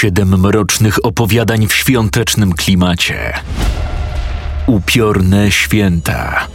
Siedem 0.00 0.40
mrocznych 0.40 1.04
opowiadań 1.04 1.66
w 1.66 1.74
świątecznym 1.74 2.52
klimacie. 2.52 3.32
Upiorne 4.66 5.50
święta. 5.50 6.46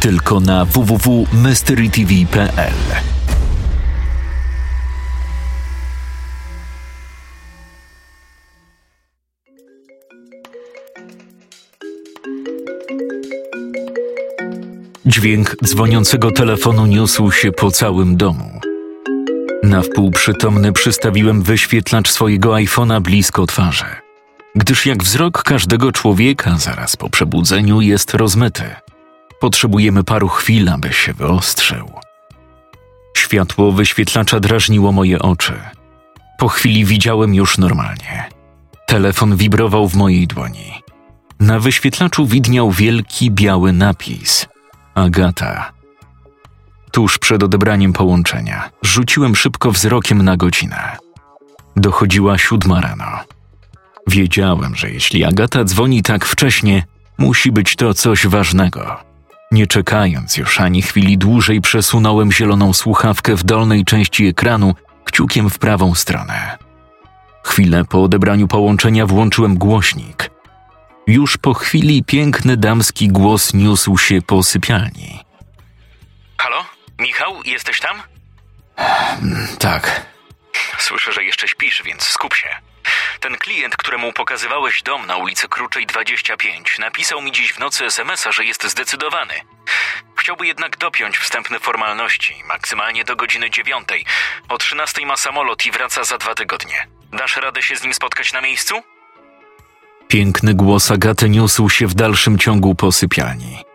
Tylko 0.00 0.40
na 0.40 0.64
www.mysterytv.pl. 0.64 2.74
Dźwięk 15.06 15.56
dzwoniącego 15.64 16.30
telefonu 16.30 16.86
niósł 16.86 17.30
się 17.30 17.52
po 17.52 17.70
całym 17.70 18.16
domu. 18.16 18.67
Na 19.62 19.82
wpół 19.82 20.10
przytomny 20.10 20.72
przystawiłem 20.72 21.42
wyświetlacz 21.42 22.10
swojego 22.10 22.52
iPhone'a 22.52 23.00
blisko 23.00 23.46
twarzy, 23.46 23.84
gdyż 24.54 24.86
jak 24.86 25.02
wzrok 25.02 25.42
każdego 25.42 25.92
człowieka 25.92 26.58
zaraz 26.58 26.96
po 26.96 27.10
przebudzeniu 27.10 27.80
jest 27.80 28.14
rozmyty. 28.14 28.64
Potrzebujemy 29.40 30.04
paru 30.04 30.28
chwil, 30.28 30.68
aby 30.68 30.92
się 30.92 31.12
wyostrzył. 31.12 31.90
Światło 33.16 33.72
wyświetlacza 33.72 34.40
drażniło 34.40 34.92
moje 34.92 35.18
oczy. 35.18 35.52
Po 36.38 36.48
chwili 36.48 36.84
widziałem 36.84 37.34
już 37.34 37.58
normalnie. 37.58 38.28
Telefon 38.86 39.36
wibrował 39.36 39.88
w 39.88 39.94
mojej 39.94 40.26
dłoni. 40.26 40.72
Na 41.40 41.58
wyświetlaczu 41.60 42.26
widniał 42.26 42.70
wielki 42.70 43.30
biały 43.30 43.72
napis– 43.72 44.46
Agata. 44.94 45.77
Tuż 46.98 47.18
przed 47.18 47.42
odebraniem 47.42 47.92
połączenia 47.92 48.70
rzuciłem 48.82 49.36
szybko 49.36 49.72
wzrokiem 49.72 50.22
na 50.22 50.36
godzinę. 50.36 50.96
Dochodziła 51.76 52.38
siódma 52.38 52.80
rano. 52.80 53.06
Wiedziałem, 54.06 54.76
że 54.76 54.90
jeśli 54.90 55.24
Agata 55.24 55.64
dzwoni 55.64 56.02
tak 56.02 56.24
wcześnie, 56.24 56.84
musi 57.18 57.52
być 57.52 57.76
to 57.76 57.94
coś 57.94 58.26
ważnego. 58.26 58.96
Nie 59.52 59.66
czekając 59.66 60.36
już 60.36 60.60
ani 60.60 60.82
chwili 60.82 61.18
dłużej, 61.18 61.60
przesunąłem 61.60 62.32
zieloną 62.32 62.72
słuchawkę 62.72 63.36
w 63.36 63.44
dolnej 63.44 63.84
części 63.84 64.26
ekranu 64.26 64.74
kciukiem 65.04 65.50
w 65.50 65.58
prawą 65.58 65.94
stronę. 65.94 66.58
Chwilę 67.44 67.84
po 67.84 68.02
odebraniu 68.02 68.48
połączenia 68.48 69.06
włączyłem 69.06 69.58
głośnik. 69.58 70.30
Już 71.06 71.36
po 71.36 71.54
chwili 71.54 72.04
piękny 72.04 72.56
damski 72.56 73.08
głos 73.08 73.54
niósł 73.54 73.98
się 73.98 74.22
po 74.22 74.42
sypialni. 74.42 75.18
Halo? 76.38 76.77
Michał, 76.98 77.42
jesteś 77.44 77.80
tam? 77.80 78.02
Tak, 79.58 80.06
Słyszę, 80.78 81.12
że 81.12 81.24
jeszcze 81.24 81.48
śpisz, 81.48 81.82
więc 81.82 82.02
skup 82.02 82.34
się. 82.34 82.48
Ten 83.20 83.38
klient, 83.38 83.76
któremu 83.76 84.12
pokazywałeś 84.12 84.82
dom 84.82 85.06
na 85.06 85.16
ulicy 85.16 85.48
Kruczej 85.48 85.86
25, 85.86 86.78
napisał 86.78 87.22
mi 87.22 87.32
dziś 87.32 87.52
w 87.52 87.58
nocy 87.58 87.84
SMS-a, 87.84 88.32
że 88.32 88.44
jest 88.44 88.64
zdecydowany. 88.70 89.34
Chciałby 90.16 90.46
jednak 90.46 90.76
dopiąć 90.76 91.18
wstępne 91.18 91.58
formalności, 91.58 92.42
maksymalnie 92.48 93.04
do 93.04 93.16
godziny 93.16 93.50
9. 93.50 93.88
O 94.48 94.58
13 94.58 95.06
ma 95.06 95.16
samolot 95.16 95.66
i 95.66 95.70
wraca 95.70 96.04
za 96.04 96.18
dwa 96.18 96.34
tygodnie. 96.34 96.86
Dasz 97.12 97.36
radę 97.36 97.62
się 97.62 97.76
z 97.76 97.82
nim 97.82 97.94
spotkać 97.94 98.32
na 98.32 98.40
miejscu? 98.40 98.82
Piękny 100.08 100.54
głos 100.54 100.90
Agaty 100.90 101.28
niósł 101.28 101.68
się 101.68 101.86
w 101.86 101.94
dalszym 101.94 102.38
ciągu 102.38 102.74
po 102.74 102.92
sypialni. 102.92 103.67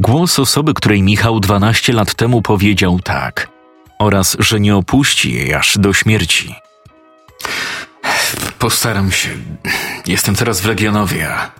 Głos 0.00 0.38
osoby, 0.38 0.74
której 0.74 1.02
Michał 1.02 1.40
12 1.40 1.92
lat 1.92 2.14
temu 2.14 2.42
powiedział 2.42 3.00
tak, 3.04 3.48
oraz 3.98 4.36
że 4.38 4.60
nie 4.60 4.76
opuści 4.76 5.34
jej 5.34 5.54
aż 5.54 5.78
do 5.78 5.94
śmierci. 5.94 6.54
Postaram 8.58 9.12
się. 9.12 9.30
Jestem 10.06 10.34
teraz 10.34 10.60
w 10.60 10.66
Legionowie, 10.66 11.28
a 11.28 11.50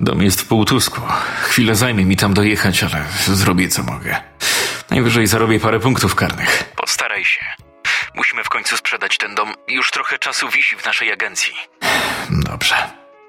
dom 0.00 0.22
jest 0.22 0.40
w 0.40 0.46
Półtusku. 0.46 1.00
Chwilę 1.42 1.74
zajmie 1.74 2.04
mi 2.04 2.16
tam 2.16 2.34
dojechać, 2.34 2.82
ale 2.82 3.04
zrobię 3.26 3.68
co 3.68 3.82
mogę. 3.82 4.16
Najwyżej 4.90 5.26
zarobię 5.26 5.60
parę 5.60 5.80
punktów 5.80 6.14
karnych. 6.14 6.72
Postaraj 6.76 7.24
się. 7.24 7.44
Musimy 8.14 8.44
w 8.44 8.48
końcu 8.48 8.76
sprzedać 8.76 9.18
ten 9.18 9.34
dom. 9.34 9.54
Już 9.68 9.90
trochę 9.90 10.18
czasu 10.18 10.48
wisi 10.48 10.76
w 10.76 10.84
naszej 10.86 11.12
agencji. 11.12 11.54
Dobrze. 12.30 12.74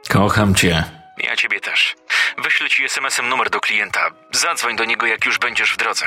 Kocham 0.09 0.56
cię. 0.56 0.96
Ja 1.17 1.35
ciebie 1.35 1.59
też. 1.59 1.95
Wyślę 2.44 2.69
ci 2.69 2.83
SMS-em 2.83 3.29
numer 3.29 3.50
do 3.50 3.59
klienta. 3.59 4.00
Zadzwoń 4.31 4.75
do 4.75 4.85
niego, 4.85 5.05
jak 5.05 5.25
już 5.25 5.39
będziesz 5.39 5.73
w 5.73 5.78
drodze. 5.78 6.05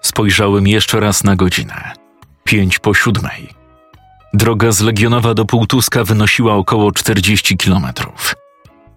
Spojrzałem 0.00 0.66
jeszcze 0.66 1.00
raz 1.00 1.24
na 1.24 1.36
godzinę. 1.36 1.92
Pięć 2.44 2.78
po 2.78 2.94
siódmej. 2.94 3.48
Droga 4.34 4.72
z 4.72 4.80
Legionowa 4.80 5.34
do 5.34 5.44
Półtuska 5.44 6.04
wynosiła 6.04 6.54
około 6.54 6.92
40 6.92 7.56
kilometrów. 7.56 8.34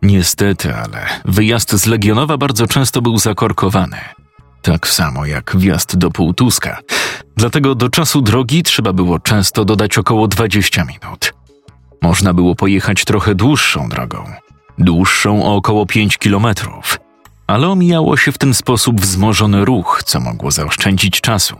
Niestety, 0.01 0.75
ale 0.75 1.05
wyjazd 1.25 1.72
z 1.72 1.85
Legionowa 1.85 2.38
bardzo 2.38 2.67
często 2.67 3.01
był 3.01 3.17
zakorkowany. 3.17 3.97
Tak 4.61 4.88
samo 4.88 5.25
jak 5.25 5.57
wjazd 5.57 5.97
do 5.97 6.11
Półtuska. 6.11 6.79
Dlatego 7.38 7.75
do 7.75 7.89
czasu 7.89 8.22
drogi 8.22 8.63
trzeba 8.63 8.94
było 8.94 9.19
często 9.19 9.66
dodać 9.66 9.97
około 9.97 10.28
20 10.28 10.84
minut. 10.84 11.34
Można 12.01 12.34
było 12.34 12.55
pojechać 12.55 13.05
trochę 13.05 13.35
dłuższą 13.35 13.89
drogą. 13.89 14.44
Dłuższą 14.77 15.43
o 15.43 15.55
około 15.55 15.85
5 15.85 16.17
kilometrów. 16.17 16.99
Ale 17.47 17.67
omijało 17.67 18.17
się 18.17 18.31
w 18.31 18.37
ten 18.37 18.53
sposób 18.53 19.01
wzmożony 19.01 19.65
ruch, 19.65 20.01
co 20.05 20.19
mogło 20.19 20.51
zaoszczędzić 20.51 21.21
czasu. 21.21 21.55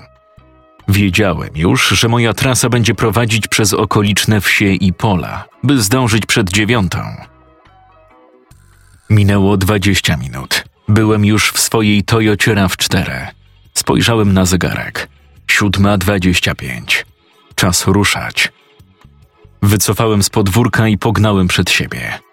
Wiedziałem 0.88 1.50
już, 1.56 1.90
że 1.90 2.08
moja 2.08 2.34
trasa 2.34 2.70
będzie 2.70 2.96
prowadzić 2.96 3.48
przez 3.48 3.74
okoliczne 3.74 4.42
wsie 4.42 4.66
i 4.66 4.94
pola, 4.94 5.46
by 5.64 5.82
zdążyć 5.82 6.26
przed 6.26 6.50
dziewiątą. 6.50 7.00
Minęło 9.10 9.58
dwadzieścia 9.58 10.18
minut. 10.18 10.66
Byłem 10.88 11.26
już 11.26 11.52
w 11.52 11.60
swojej 11.60 12.04
Toyocie 12.04 12.56
RAV4. 12.56 13.28
Spojrzałem 13.74 14.34
na 14.34 14.46
zegarek. 14.46 15.10
Siódma 15.48 15.98
dwadzieścia 15.98 16.56
pięć. 16.56 17.06
Czas 17.56 17.88
ruszać. 17.88 18.52
Wycofałem 19.62 20.24
z 20.24 20.30
podwórka 20.30 20.88
i 20.88 20.98
pognałem 20.98 21.48
przed 21.48 21.70
siebie. 21.70 22.25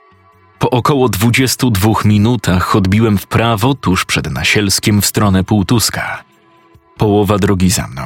Po 0.62 0.70
około 0.70 1.08
22 1.08 1.90
minutach 2.04 2.76
odbiłem 2.76 3.18
w 3.18 3.26
prawo 3.26 3.74
tuż 3.74 4.04
przed 4.04 4.30
Nasielskiem 4.30 5.00
w 5.00 5.06
stronę 5.06 5.44
Półtuska. 5.44 6.24
Połowa 6.96 7.38
drogi 7.38 7.70
za 7.70 7.88
mną. 7.88 8.02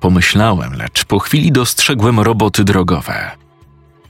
Pomyślałem, 0.00 0.72
lecz 0.72 1.04
po 1.04 1.18
chwili 1.18 1.52
dostrzegłem 1.52 2.20
roboty 2.20 2.64
drogowe. 2.64 3.30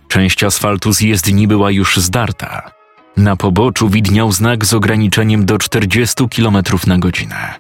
Część 0.09 0.45
asfaltu 0.45 0.93
z 0.93 1.01
jezdni 1.01 1.49
była 1.49 1.71
już 1.71 1.97
zdarta. 1.97 2.71
Na 3.17 3.37
poboczu 3.37 3.89
widniał 3.89 4.33
znak 4.33 4.65
z 4.65 4.75
ograniczeniem 4.75 5.47
do 5.47 5.59
40 5.59 6.29
km 6.37 6.57
na 6.87 6.99
godzinę. 6.99 7.55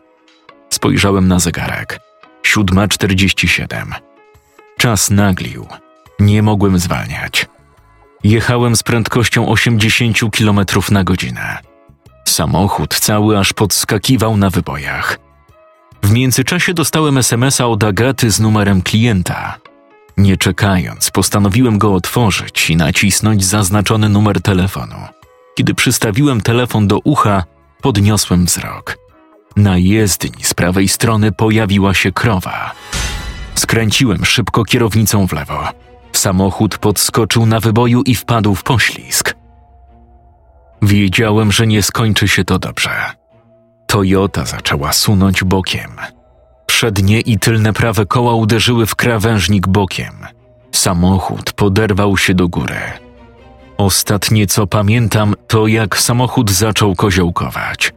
Spojrzałem 0.70 1.28
na 1.28 1.38
zegarek. 1.38 2.00
7.47. 2.42 3.92
Czas 4.78 5.10
naglił. 5.10 5.66
Nie 6.20 6.42
mogłem 6.42 6.78
zwalniać. 6.78 7.46
Jechałem 8.24 8.76
z 8.76 8.82
prędkością 8.82 9.48
80 9.48 10.18
km 10.38 10.60
na 10.90 11.04
godzinę. 11.04 11.58
Samochód 12.24 12.94
cały 12.94 13.38
aż 13.38 13.52
podskakiwał 13.52 14.36
na 14.36 14.50
wybojach. 14.50 15.18
W 16.02 16.10
międzyczasie 16.12 16.74
dostałem 16.74 17.18
SMS-a 17.18 17.66
od 17.66 17.84
Agaty 17.84 18.30
z 18.30 18.40
numerem 18.40 18.82
klienta. 18.82 19.58
Nie 20.16 20.36
czekając, 20.36 21.10
postanowiłem 21.10 21.78
go 21.78 21.94
otworzyć 21.94 22.70
i 22.70 22.76
nacisnąć 22.76 23.44
zaznaczony 23.44 24.08
numer 24.08 24.40
telefonu. 24.40 24.96
Kiedy 25.54 25.74
przystawiłem 25.74 26.40
telefon 26.40 26.88
do 26.88 26.98
ucha, 26.98 27.44
podniosłem 27.82 28.44
wzrok. 28.44 28.98
Na 29.56 29.78
jezdni 29.78 30.44
z 30.44 30.54
prawej 30.54 30.88
strony 30.88 31.32
pojawiła 31.32 31.94
się 31.94 32.12
krowa. 32.12 32.72
Skręciłem 33.54 34.24
szybko 34.24 34.64
kierownicą 34.64 35.26
w 35.26 35.32
lewo. 35.32 35.68
Samochód 36.22 36.78
podskoczył 36.78 37.46
na 37.46 37.60
wyboju 37.60 38.02
i 38.02 38.14
wpadł 38.14 38.54
w 38.54 38.62
poślizg. 38.62 39.34
Wiedziałem, 40.82 41.52
że 41.52 41.66
nie 41.66 41.82
skończy 41.82 42.28
się 42.28 42.44
to 42.44 42.58
dobrze. 42.58 42.90
Toyota 43.86 44.44
zaczęła 44.44 44.92
sunąć 44.92 45.44
bokiem. 45.44 45.90
Przednie 46.66 47.20
i 47.20 47.38
tylne 47.38 47.72
prawe 47.72 48.06
koła 48.06 48.34
uderzyły 48.34 48.86
w 48.86 48.94
krawężnik 48.94 49.68
bokiem. 49.68 50.26
Samochód 50.72 51.52
poderwał 51.52 52.16
się 52.16 52.34
do 52.34 52.48
góry. 52.48 52.80
Ostatnie 53.76 54.46
co 54.46 54.66
pamiętam, 54.66 55.34
to 55.46 55.66
jak 55.66 55.98
samochód 55.98 56.50
zaczął 56.50 56.94
koziołkować. 56.94 57.92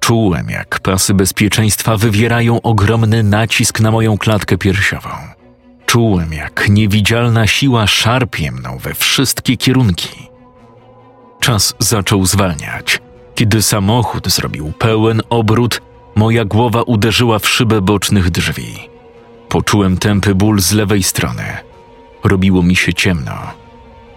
Czułem, 0.00 0.50
jak 0.50 0.80
pasy 0.80 1.14
bezpieczeństwa 1.14 1.96
wywierają 1.96 2.62
ogromny 2.62 3.22
nacisk 3.22 3.80
na 3.80 3.90
moją 3.90 4.18
klatkę 4.18 4.58
piersiową. 4.58 5.10
Czułem, 5.92 6.32
jak 6.32 6.68
niewidzialna 6.68 7.46
siła 7.46 7.86
szarpie 7.86 8.52
mną 8.52 8.78
we 8.78 8.94
wszystkie 8.94 9.56
kierunki. 9.56 10.30
Czas 11.40 11.74
zaczął 11.78 12.26
zwalniać. 12.26 13.00
Kiedy 13.34 13.62
samochód 13.62 14.28
zrobił 14.28 14.72
pełen 14.78 15.22
obrót, 15.30 15.80
moja 16.14 16.44
głowa 16.44 16.82
uderzyła 16.82 17.38
w 17.38 17.48
szybę 17.48 17.80
bocznych 17.80 18.30
drzwi. 18.30 18.88
Poczułem 19.48 19.96
tępy 19.96 20.34
ból 20.34 20.60
z 20.60 20.72
lewej 20.72 21.02
strony. 21.02 21.44
Robiło 22.24 22.62
mi 22.62 22.76
się 22.76 22.94
ciemno. 22.94 23.34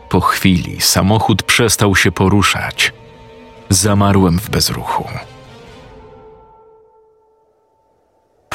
Po 0.09 0.21
chwili 0.21 0.81
samochód 0.81 1.43
przestał 1.43 1.95
się 1.95 2.11
poruszać. 2.11 2.93
Zamarłem 3.69 4.39
w 4.39 4.49
bezruchu. 4.49 5.07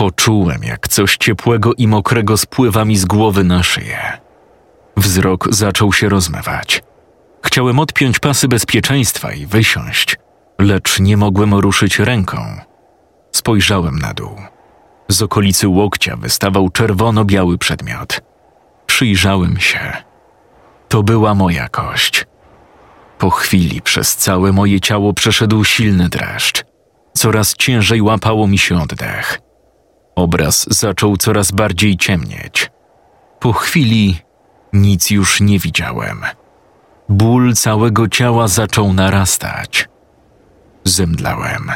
Poczułem, 0.01 0.65
jak 0.65 0.89
coś 0.89 1.17
ciepłego 1.17 1.75
i 1.75 1.87
mokrego 1.87 2.37
spływa 2.37 2.85
mi 2.85 2.97
z 2.97 3.05
głowy 3.05 3.45
na 3.45 3.63
szyję. 3.63 4.19
Wzrok 4.97 5.49
zaczął 5.51 5.93
się 5.93 6.09
rozmywać. 6.09 6.83
Chciałem 7.47 7.79
odpiąć 7.79 8.19
pasy 8.19 8.49
bezpieczeństwa 8.49 9.33
i 9.33 9.47
wysiąść, 9.47 10.17
lecz 10.59 11.01
nie 11.01 11.17
mogłem 11.17 11.55
ruszyć 11.55 11.99
ręką. 11.99 12.61
Spojrzałem 13.33 13.99
na 13.99 14.15
dół. 14.15 14.37
Z 15.09 15.23
okolicy 15.23 15.69
łokcia 15.69 16.17
wystawał 16.17 16.69
czerwono-biały 16.71 17.59
przedmiot. 17.59 18.21
Przyjrzałem 18.87 19.57
się. 19.59 19.93
To 20.89 21.03
była 21.03 21.35
moja 21.35 21.69
kość. 21.69 22.27
Po 23.19 23.31
chwili 23.31 23.83
przez 23.83 24.17
całe 24.17 24.53
moje 24.53 24.81
ciało 24.81 25.13
przeszedł 25.13 25.65
silny 25.65 26.09
dreszcz. 26.09 26.65
Coraz 27.15 27.55
ciężej 27.55 28.03
łapało 28.03 28.47
mi 28.47 28.59
się 28.59 28.83
oddech. 28.83 29.50
Obraz 30.21 30.67
zaczął 30.71 31.17
coraz 31.17 31.53
bardziej 31.53 31.97
ciemnieć. 31.97 32.71
Po 33.39 33.53
chwili 33.53 34.19
nic 34.73 35.11
już 35.11 35.41
nie 35.41 35.59
widziałem. 35.59 36.21
Ból 37.09 37.55
całego 37.55 38.09
ciała 38.09 38.49
zaczął 38.49 38.93
narastać. 38.93 39.89
Zemdlałem. 40.85 41.73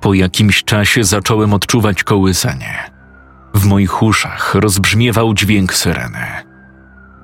Po 0.00 0.14
jakimś 0.14 0.64
czasie 0.64 1.04
zacząłem 1.04 1.54
odczuwać 1.54 2.04
kołysanie. 2.04 2.90
W 3.54 3.64
moich 3.64 4.02
uszach 4.02 4.54
rozbrzmiewał 4.54 5.34
dźwięk 5.34 5.74
syreny. 5.74 6.26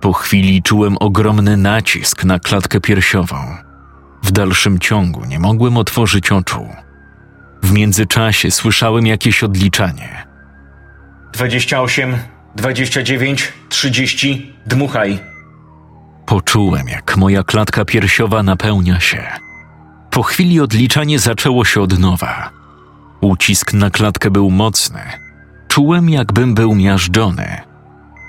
Po 0.01 0.13
chwili 0.13 0.63
czułem 0.63 0.97
ogromny 1.01 1.57
nacisk 1.57 2.25
na 2.25 2.39
klatkę 2.39 2.81
piersiową. 2.81 3.70
W 4.23 4.33
dalszym 4.33 4.79
ciągu 4.79 5.25
nie 5.25 5.39
mogłem 5.39 5.77
otworzyć 5.77 6.33
oczu. 6.33 6.69
W 7.63 7.73
międzyczasie 7.73 8.51
słyszałem 8.51 9.07
jakieś 9.07 9.43
odliczanie. 9.45 10.27
28, 11.33 12.17
29, 12.57 13.53
30, 13.69 14.57
dmuchaj. 14.67 15.19
Poczułem, 16.27 16.89
jak 16.89 17.17
moja 17.17 17.43
klatka 17.43 17.85
piersiowa 17.85 18.43
napełnia 18.43 19.01
się. 19.01 19.27
Po 20.11 20.23
chwili 20.23 20.61
odliczanie 20.61 21.19
zaczęło 21.19 21.65
się 21.65 21.81
od 21.81 21.99
nowa. 21.99 22.51
Ucisk 23.21 23.73
na 23.73 23.91
klatkę 23.91 24.31
był 24.31 24.51
mocny. 24.51 25.01
Czułem, 25.69 26.11
jakbym 26.11 26.55
był 26.55 26.75
miażdżony. 26.75 27.61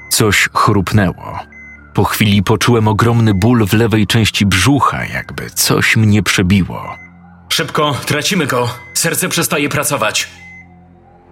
Coś 0.10 0.50
chrupnęło. 0.54 1.51
Po 1.94 2.04
chwili 2.04 2.44
poczułem 2.44 2.88
ogromny 2.88 3.34
ból 3.34 3.66
w 3.66 3.74
lewej 3.74 4.08
części 4.08 4.46
brzucha, 4.46 5.06
jakby 5.06 5.50
coś 5.50 5.96
mnie 5.96 6.24
przebiło. 6.24 6.96
Szybko, 7.50 7.96
tracimy 8.06 8.48
go. 8.48 8.70
Serce 8.94 9.30
przestaje 9.30 9.70
pracować. 9.70 10.28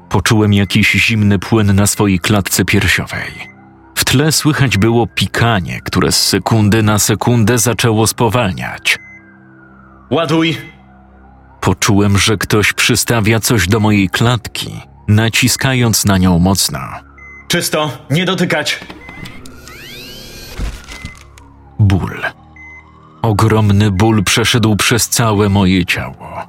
Poczułem 0.10 0.54
jakiś 0.54 0.92
zimny 0.92 1.40
płyn 1.40 1.76
na 1.76 1.88
swojej 1.88 2.20
klatce 2.20 2.66
piersiowej. 2.66 3.32
W 3.96 4.06
tle 4.06 4.32
słychać 4.32 4.78
było 4.78 5.08
pikanie, 5.08 5.82
które 5.82 6.12
z 6.12 6.28
sekundy 6.28 6.84
na 6.84 7.00
sekundę 7.00 7.58
zaczęło 7.58 8.08
spowalniać. 8.08 9.00
Ładuj. 10.10 10.58
Poczułem, 11.62 12.18
że 12.18 12.38
ktoś 12.38 12.74
przystawia 12.74 13.40
coś 13.40 13.68
do 13.68 13.80
mojej 13.80 14.10
klatki, 14.10 14.82
naciskając 15.08 16.06
na 16.06 16.18
nią 16.18 16.40
mocno. 16.40 16.80
Czysto, 17.48 17.92
nie 18.10 18.26
dotykać. 18.26 18.80
Ból. 21.80 22.22
Ogromny 23.22 23.92
ból 23.92 24.24
przeszedł 24.24 24.76
przez 24.76 25.10
całe 25.10 25.50
moje 25.50 25.86
ciało. 25.86 26.48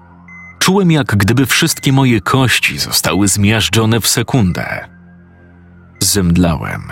Czułem, 0.59 0.91
jak 0.91 1.07
gdyby 1.17 1.47
wszystkie 1.47 1.93
moje 1.93 2.21
kości 2.21 2.79
zostały 2.79 3.29
zmiażdżone 3.29 4.01
w 4.01 4.09
sekundę. 4.09 4.89
Zemdlałem. 6.01 6.83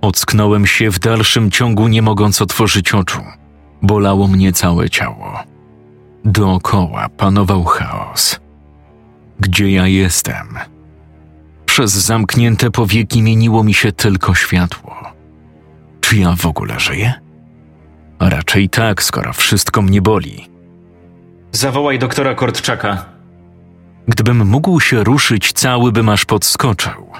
Ocknąłem 0.00 0.66
się 0.66 0.90
w 0.90 0.98
dalszym 0.98 1.50
ciągu, 1.50 1.88
nie 1.88 2.02
mogąc 2.02 2.42
otworzyć 2.42 2.94
oczu. 2.94 3.20
Bolało 3.82 4.28
mnie 4.28 4.52
całe 4.52 4.90
ciało. 4.90 5.42
Dookoła 6.24 7.08
panował 7.08 7.64
chaos. 7.64 8.40
Gdzie 9.40 9.70
ja 9.70 9.86
jestem? 9.86 10.75
Przez 11.76 11.92
zamknięte 11.92 12.70
powieki 12.70 13.22
mieniło 13.22 13.64
mi 13.64 13.74
się 13.74 13.92
tylko 13.92 14.34
światło. 14.34 14.96
Czy 16.00 16.16
ja 16.16 16.34
w 16.36 16.46
ogóle 16.46 16.80
żyję? 16.80 17.14
A 18.18 18.28
raczej 18.28 18.68
tak, 18.68 19.02
skoro 19.02 19.32
wszystko 19.32 19.82
mnie 19.82 20.02
boli. 20.02 20.48
Zawołaj 21.52 21.98
doktora 21.98 22.34
Kortczaka. 22.34 23.04
Gdybym 24.08 24.46
mógł 24.46 24.80
się 24.80 25.04
ruszyć, 25.04 25.52
cały 25.52 25.92
bym 25.92 26.08
aż 26.08 26.24
podskoczył. 26.24 27.12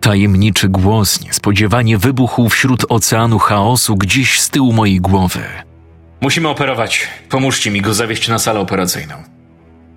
Tajemniczy 0.00 0.68
głos 0.68 1.20
niespodziewanie 1.20 1.98
wybuchł 1.98 2.48
wśród 2.48 2.84
oceanu 2.88 3.38
chaosu 3.38 3.96
gdzieś 3.96 4.40
z 4.40 4.50
tyłu 4.50 4.72
mojej 4.72 5.00
głowy. 5.00 5.42
Musimy 6.20 6.48
operować. 6.48 7.08
Pomóżcie 7.30 7.70
mi 7.70 7.80
go 7.80 7.94
zawieźć 7.94 8.28
na 8.28 8.38
salę 8.38 8.60
operacyjną. 8.60 9.14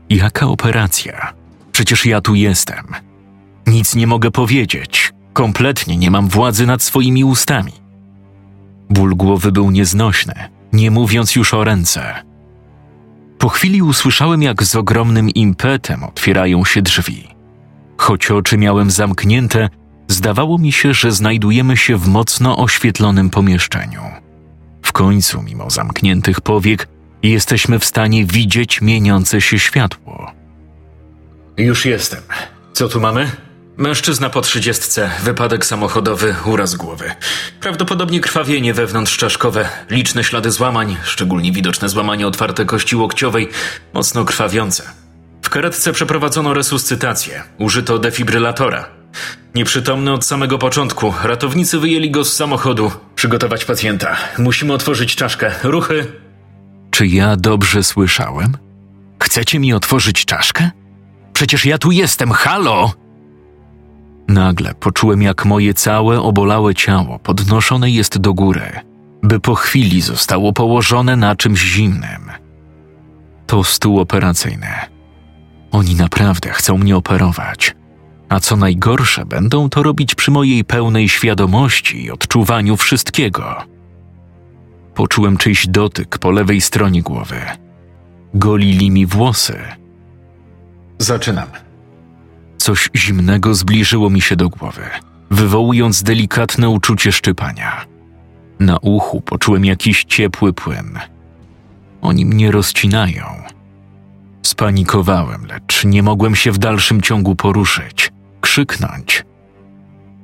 Jaka 0.09 0.45
operacja? 0.45 1.33
Przecież 1.71 2.05
ja 2.05 2.21
tu 2.21 2.35
jestem. 2.35 3.10
Nic 3.71 3.95
nie 3.95 4.07
mogę 4.07 4.31
powiedzieć. 4.31 5.13
Kompletnie 5.33 5.97
nie 5.97 6.11
mam 6.11 6.27
władzy 6.27 6.65
nad 6.65 6.83
swoimi 6.83 7.23
ustami. 7.23 7.71
Ból 8.89 9.15
głowy 9.15 9.51
był 9.51 9.71
nieznośny, 9.71 10.33
nie 10.73 10.91
mówiąc 10.91 11.35
już 11.35 11.53
o 11.53 11.63
ręce. 11.63 12.13
Po 13.37 13.49
chwili 13.49 13.81
usłyszałem, 13.81 14.41
jak 14.41 14.63
z 14.63 14.75
ogromnym 14.75 15.29
impetem 15.29 16.03
otwierają 16.03 16.65
się 16.65 16.81
drzwi. 16.81 17.27
Choć 17.97 18.31
oczy 18.31 18.57
miałem 18.57 18.91
zamknięte, 18.91 19.69
zdawało 20.07 20.57
mi 20.57 20.71
się, 20.71 20.93
że 20.93 21.11
znajdujemy 21.11 21.77
się 21.77 21.97
w 21.97 22.07
mocno 22.07 22.57
oświetlonym 22.57 23.29
pomieszczeniu. 23.29 24.01
W 24.81 24.91
końcu, 24.91 25.41
mimo 25.41 25.69
zamkniętych 25.69 26.41
powiek, 26.41 26.87
jesteśmy 27.23 27.79
w 27.79 27.85
stanie 27.85 28.25
widzieć 28.25 28.81
mieniące 28.81 29.41
się 29.41 29.59
światło. 29.59 30.31
Już 31.57 31.85
jestem. 31.85 32.21
Co 32.73 32.89
tu 32.89 33.01
mamy? 33.01 33.31
Mężczyzna 33.81 34.29
po 34.29 34.41
trzydziestce, 34.41 35.11
wypadek 35.23 35.65
samochodowy, 35.65 36.35
uraz 36.45 36.75
głowy. 36.75 37.11
Prawdopodobnie 37.59 38.19
krwawienie 38.19 38.73
wewnątrzczaszkowe, 38.73 39.69
liczne 39.89 40.23
ślady 40.23 40.51
złamań, 40.51 40.97
szczególnie 41.03 41.51
widoczne 41.51 41.89
złamanie 41.89 42.27
otwarte 42.27 42.65
kości 42.65 42.95
łokciowej, 42.95 43.49
mocno 43.93 44.25
krwawiące. 44.25 44.83
W 45.41 45.49
karetce 45.49 45.93
przeprowadzono 45.93 46.53
resuscytację, 46.53 47.43
użyto 47.57 47.99
defibrylatora. 47.99 48.89
Nieprzytomny 49.55 50.13
od 50.13 50.25
samego 50.25 50.57
początku, 50.57 51.13
ratownicy 51.23 51.79
wyjęli 51.79 52.11
go 52.11 52.25
z 52.25 52.33
samochodu. 52.33 52.91
Przygotować 53.15 53.65
pacjenta. 53.65 54.17
Musimy 54.37 54.73
otworzyć 54.73 55.15
czaszkę. 55.15 55.51
Ruchy. 55.63 56.05
Czy 56.91 57.07
ja 57.07 57.35
dobrze 57.35 57.83
słyszałem? 57.83 58.57
Chcecie 59.23 59.59
mi 59.59 59.73
otworzyć 59.73 60.25
czaszkę? 60.25 60.71
Przecież 61.33 61.65
ja 61.65 61.77
tu 61.77 61.91
jestem, 61.91 62.31
halo! 62.31 63.00
Nagle 64.31 64.73
poczułem, 64.73 65.21
jak 65.21 65.45
moje 65.45 65.73
całe 65.73 66.21
obolałe 66.21 66.75
ciało 66.75 67.19
podnoszone 67.19 67.89
jest 67.89 68.17
do 68.17 68.33
góry, 68.33 68.71
by 69.23 69.39
po 69.39 69.55
chwili 69.55 70.01
zostało 70.01 70.53
położone 70.53 71.15
na 71.15 71.35
czymś 71.35 71.59
zimnym. 71.59 72.31
To 73.47 73.63
stół 73.63 73.99
operacyjny. 73.99 74.67
Oni 75.71 75.95
naprawdę 75.95 76.49
chcą 76.49 76.77
mnie 76.77 76.97
operować. 76.97 77.75
A 78.29 78.39
co 78.39 78.55
najgorsze, 78.55 79.25
będą 79.25 79.69
to 79.69 79.83
robić 79.83 80.15
przy 80.15 80.31
mojej 80.31 80.65
pełnej 80.65 81.09
świadomości 81.09 82.05
i 82.05 82.11
odczuwaniu 82.11 82.77
wszystkiego. 82.77 83.55
Poczułem 84.95 85.37
czyjś 85.37 85.67
dotyk 85.67 86.17
po 86.17 86.31
lewej 86.31 86.61
stronie 86.61 87.01
głowy. 87.01 87.39
Golili 88.33 88.91
mi 88.91 89.05
włosy. 89.05 89.59
Zaczynam. 90.97 91.47
Coś 92.61 92.89
zimnego 92.95 93.55
zbliżyło 93.55 94.09
mi 94.09 94.21
się 94.21 94.35
do 94.35 94.49
głowy, 94.49 94.81
wywołując 95.31 96.03
delikatne 96.03 96.69
uczucie 96.69 97.11
szczypania. 97.11 97.85
Na 98.59 98.77
uchu 98.77 99.21
poczułem 99.21 99.65
jakiś 99.65 100.03
ciepły 100.03 100.53
płyn. 100.53 100.99
Oni 102.01 102.25
mnie 102.25 102.51
rozcinają. 102.51 103.25
Spanikowałem, 104.43 105.45
lecz 105.45 105.85
nie 105.85 106.03
mogłem 106.03 106.35
się 106.35 106.51
w 106.51 106.57
dalszym 106.57 107.01
ciągu 107.01 107.35
poruszyć, 107.35 108.11
krzyknąć. 108.41 109.25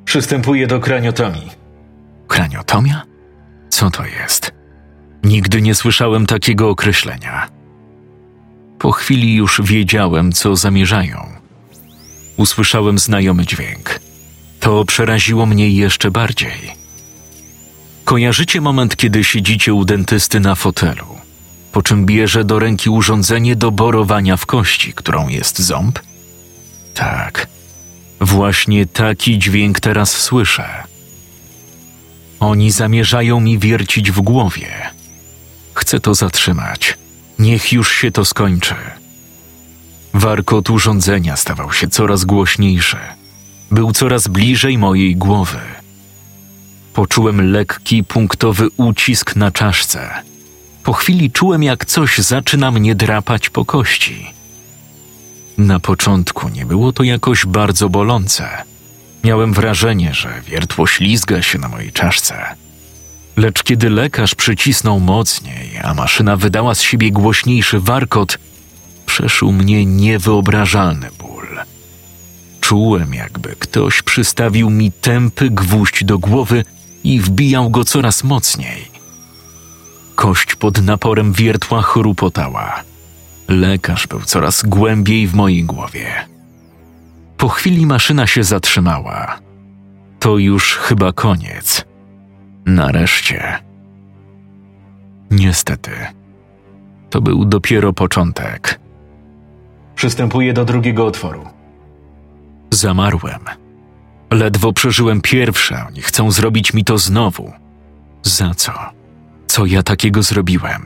Przystępuję 0.05 0.67
do 0.67 0.79
kraniotomii. 0.79 1.51
Kraniotomia? 2.27 3.01
Co 3.69 3.89
to 3.89 4.05
jest? 4.05 4.51
Nigdy 5.23 5.61
nie 5.61 5.75
słyszałem 5.75 6.25
takiego 6.25 6.69
określenia. 6.69 7.47
Po 8.79 8.91
chwili 8.91 9.35
już 9.35 9.61
wiedziałem, 9.63 10.31
co 10.31 10.55
zamierzają. 10.55 11.36
Usłyszałem 12.37 12.99
znajomy 12.99 13.45
dźwięk. 13.45 13.99
To 14.59 14.85
przeraziło 14.85 15.45
mnie 15.45 15.69
jeszcze 15.69 16.11
bardziej. 16.11 16.77
Kojarzycie 18.05 18.61
moment, 18.61 18.95
kiedy 18.95 19.23
siedzicie 19.23 19.73
u 19.73 19.85
dentysty 19.85 20.39
na 20.39 20.55
fotelu, 20.55 21.05
po 21.71 21.81
czym 21.81 22.05
bierze 22.05 22.43
do 22.43 22.59
ręki 22.59 22.89
urządzenie 22.89 23.55
do 23.55 23.71
borowania 23.71 24.37
w 24.37 24.45
kości, 24.45 24.93
którą 24.93 25.27
jest 25.27 25.59
ząb? 25.59 25.99
Tak. 26.93 27.47
Właśnie 28.21 28.85
taki 28.85 29.39
dźwięk 29.39 29.79
teraz 29.79 30.11
słyszę. 30.11 30.83
Oni 32.39 32.71
zamierzają 32.71 33.39
mi 33.39 33.59
wiercić 33.59 34.11
w 34.11 34.21
głowie. 34.21 34.69
Chcę 35.73 35.99
to 35.99 36.13
zatrzymać. 36.13 36.97
Niech 37.39 37.73
już 37.73 37.91
się 37.91 38.11
to 38.11 38.25
skończy. 38.25 38.75
Warkot 40.13 40.69
urządzenia 40.69 41.35
stawał 41.35 41.73
się 41.73 41.87
coraz 41.87 42.25
głośniejszy. 42.25 42.97
Był 43.71 43.91
coraz 43.91 44.27
bliżej 44.27 44.77
mojej 44.77 45.15
głowy. 45.15 45.59
Poczułem 46.93 47.51
lekki, 47.51 48.03
punktowy 48.03 48.67
ucisk 48.77 49.35
na 49.35 49.51
czaszce. 49.51 50.09
Po 50.83 50.93
chwili 50.93 51.31
czułem, 51.31 51.63
jak 51.63 51.85
coś 51.85 52.17
zaczyna 52.17 52.71
mnie 52.71 52.95
drapać 52.95 53.49
po 53.49 53.65
kości. 53.65 54.33
Na 55.57 55.79
początku 55.79 56.49
nie 56.49 56.65
było 56.65 56.93
to 56.93 57.03
jakoś 57.03 57.45
bardzo 57.45 57.89
bolące. 57.89 58.49
Miałem 59.23 59.53
wrażenie, 59.53 60.13
że 60.13 60.41
wiertło 60.47 60.87
ślizga 60.87 61.41
się 61.41 61.59
na 61.59 61.67
mojej 61.67 61.91
czaszce. 61.91 62.55
Lecz 63.37 63.63
kiedy 63.63 63.89
lekarz 63.89 64.35
przycisnął 64.35 64.99
mocniej, 64.99 65.77
a 65.83 65.93
maszyna 65.93 66.37
wydała 66.37 66.75
z 66.75 66.81
siebie 66.81 67.11
głośniejszy 67.11 67.79
warkot, 67.79 68.37
przeszył 69.07 69.51
mnie 69.51 69.85
niewyobrażalny 69.85 71.09
ból. 71.19 71.47
Czułem, 72.61 73.13
jakby 73.13 73.55
ktoś 73.55 74.01
przystawił 74.01 74.69
mi 74.69 74.91
tępy 74.91 75.49
gwóźdź 75.49 76.03
do 76.03 76.19
głowy 76.19 76.63
i 77.03 77.19
wbijał 77.19 77.69
go 77.69 77.85
coraz 77.85 78.23
mocniej. 78.23 78.91
Kość 80.15 80.55
pod 80.55 80.81
naporem 80.81 81.33
wiertła 81.33 81.81
chrupotała. 81.81 82.83
Lekarz 83.47 84.07
był 84.07 84.19
coraz 84.19 84.63
głębiej 84.63 85.27
w 85.27 85.33
mojej 85.33 85.63
głowie. 85.63 86.25
Po 87.37 87.49
chwili 87.49 87.85
maszyna 87.85 88.27
się 88.27 88.43
zatrzymała. 88.43 89.39
To 90.19 90.37
już 90.37 90.75
chyba 90.75 91.13
koniec. 91.13 91.85
Nareszcie. 92.65 93.59
Niestety, 95.31 95.91
to 97.09 97.21
był 97.21 97.45
dopiero 97.45 97.93
początek. 97.93 98.79
Przystępuję 99.97 100.53
do 100.53 100.65
drugiego 100.65 101.05
otworu. 101.05 101.45
Zamarłem. 102.71 103.39
Ledwo 104.31 104.73
przeżyłem 104.73 105.21
pierwsze, 105.21 105.85
oni 105.87 106.01
chcą 106.01 106.31
zrobić 106.31 106.73
mi 106.73 106.83
to 106.83 106.97
znowu. 106.97 107.51
Za 108.23 108.53
co? 108.53 108.73
Co 109.47 109.65
ja 109.65 109.83
takiego 109.83 110.23
zrobiłem? 110.23 110.85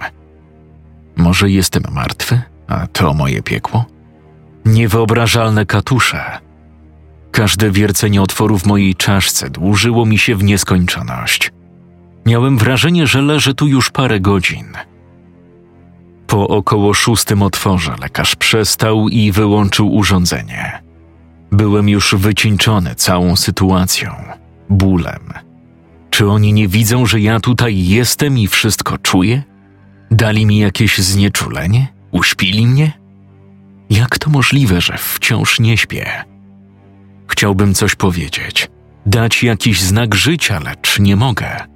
Może 1.15 1.49
jestem 1.49 1.83
martwy, 1.91 2.41
a 2.67 2.87
to 2.87 3.13
moje 3.13 3.41
piekło? 3.43 3.85
Niewyobrażalne 4.65 5.65
katusze. 5.65 6.39
Każde 7.31 7.71
wiercenie 7.71 8.21
otworu 8.21 8.57
w 8.59 8.65
mojej 8.65 8.95
czaszce 8.95 9.49
dłużyło 9.49 10.05
mi 10.05 10.17
się 10.17 10.35
w 10.35 10.43
nieskończoność. 10.43 11.51
Miałem 12.25 12.57
wrażenie, 12.57 13.07
że 13.07 13.21
leżę 13.21 13.53
tu 13.53 13.67
już 13.67 13.89
parę 13.89 14.19
godzin. 14.19 14.67
Po 16.31 16.47
około 16.47 16.93
szóstym 16.93 17.41
otworze 17.41 17.95
lekarz 18.01 18.35
przestał 18.35 19.09
i 19.09 19.31
wyłączył 19.31 19.95
urządzenie. 19.95 20.81
Byłem 21.51 21.89
już 21.89 22.15
wycieńczony 22.15 22.95
całą 22.95 23.35
sytuacją, 23.35 24.11
bólem. 24.69 25.33
Czy 26.09 26.29
oni 26.29 26.53
nie 26.53 26.67
widzą, 26.67 27.05
że 27.05 27.19
ja 27.19 27.39
tutaj 27.39 27.87
jestem 27.87 28.37
i 28.37 28.47
wszystko 28.47 28.97
czuję? 28.97 29.43
Dali 30.11 30.45
mi 30.45 30.57
jakieś 30.57 30.97
znieczulenie? 30.97 31.87
Uśpili 32.11 32.67
mnie? 32.67 32.91
Jak 33.89 34.17
to 34.17 34.29
możliwe, 34.29 34.81
że 34.81 34.97
wciąż 34.97 35.59
nie 35.59 35.77
śpię? 35.77 36.23
Chciałbym 37.27 37.73
coś 37.73 37.95
powiedzieć, 37.95 38.69
dać 39.05 39.43
jakiś 39.43 39.81
znak 39.81 40.15
życia, 40.15 40.59
lecz 40.59 40.99
nie 40.99 41.15
mogę. 41.15 41.67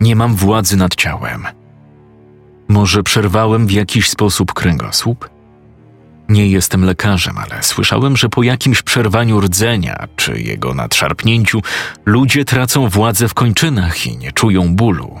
Nie 0.00 0.16
mam 0.16 0.34
władzy 0.34 0.76
nad 0.76 0.94
ciałem. 0.94 1.46
Może 2.68 3.02
przerwałem 3.02 3.66
w 3.66 3.70
jakiś 3.70 4.10
sposób 4.10 4.52
kręgosłup? 4.52 5.30
Nie 6.28 6.46
jestem 6.46 6.84
lekarzem, 6.84 7.38
ale 7.38 7.62
słyszałem, 7.62 8.16
że 8.16 8.28
po 8.28 8.42
jakimś 8.42 8.82
przerwaniu 8.82 9.40
rdzenia 9.40 10.08
czy 10.16 10.40
jego 10.40 10.74
nadszarpnięciu 10.74 11.60
ludzie 12.04 12.44
tracą 12.44 12.88
władzę 12.88 13.28
w 13.28 13.34
kończynach 13.34 14.06
i 14.06 14.16
nie 14.16 14.32
czują 14.32 14.76
bólu. 14.76 15.20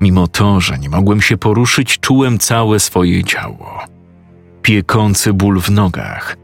Mimo 0.00 0.28
to, 0.28 0.60
że 0.60 0.78
nie 0.78 0.88
mogłem 0.88 1.20
się 1.20 1.36
poruszyć, 1.36 1.98
czułem 2.00 2.38
całe 2.38 2.80
swoje 2.80 3.24
ciało. 3.24 3.78
Piekący 4.62 5.32
ból 5.32 5.60
w 5.60 5.70
nogach, 5.70 6.36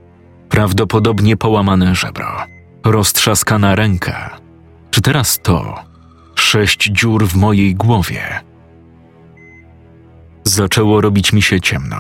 prawdopodobnie 0.49 1.37
połamane 1.37 1.95
żebro, 1.95 2.45
roztrzaskana 2.85 3.75
ręka. 3.75 4.37
Czy 4.91 5.01
teraz 5.01 5.39
to 5.43 5.75
sześć 6.35 6.91
dziur 6.93 7.27
w 7.27 7.37
mojej 7.37 7.75
głowie? 7.75 8.48
Zaczęło 10.49 11.01
robić 11.01 11.33
mi 11.33 11.43
się 11.43 11.61
ciemno. 11.61 11.97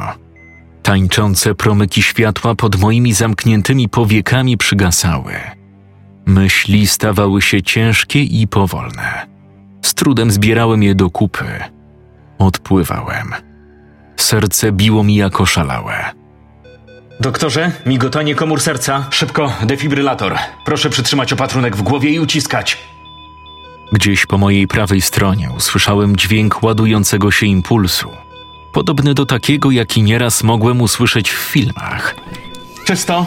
Tańczące 0.82 1.54
promyki 1.54 2.02
światła 2.02 2.54
pod 2.54 2.80
moimi 2.80 3.12
zamkniętymi 3.12 3.88
powiekami 3.88 4.56
przygasały. 4.56 5.32
Myśli 6.26 6.86
stawały 6.86 7.42
się 7.42 7.62
ciężkie 7.62 8.22
i 8.22 8.46
powolne. 8.46 9.26
Z 9.82 9.94
trudem 9.94 10.30
zbierałem 10.30 10.82
je 10.82 10.94
do 10.94 11.10
kupy. 11.10 11.44
Odpływałem. 12.38 13.34
Serce 14.16 14.72
biło 14.72 15.04
mi 15.04 15.14
jako 15.14 15.46
szalałe. 15.46 15.94
Doktorze, 17.20 17.72
migotanie 17.86 18.34
komór 18.34 18.60
serca. 18.60 19.06
Szybko, 19.10 19.52
defibrylator. 19.62 20.36
Proszę 20.64 20.90
przytrzymać 20.90 21.32
opatrunek 21.32 21.76
w 21.76 21.82
głowie 21.82 22.10
i 22.10 22.20
uciskać. 22.20 22.78
Gdzieś 23.92 24.26
po 24.26 24.38
mojej 24.38 24.66
prawej 24.66 25.00
stronie 25.00 25.50
usłyszałem 25.56 26.16
dźwięk 26.16 26.62
ładującego 26.62 27.30
się 27.30 27.46
impulsu 27.46 28.08
podobny 28.72 29.14
do 29.14 29.26
takiego, 29.26 29.70
jaki 29.70 30.02
nieraz 30.02 30.42
mogłem 30.42 30.80
usłyszeć 30.80 31.30
w 31.30 31.38
filmach. 31.38 32.16
Czysto? 32.84 33.26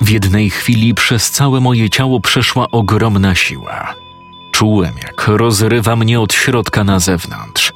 W 0.00 0.08
jednej 0.10 0.50
chwili 0.50 0.94
przez 0.94 1.30
całe 1.30 1.60
moje 1.60 1.90
ciało 1.90 2.20
przeszła 2.20 2.70
ogromna 2.70 3.34
siła. 3.34 3.94
Czułem, 4.52 4.94
jak 5.02 5.28
rozrywa 5.28 5.96
mnie 5.96 6.20
od 6.20 6.32
środka 6.32 6.84
na 6.84 6.98
zewnątrz, 6.98 7.72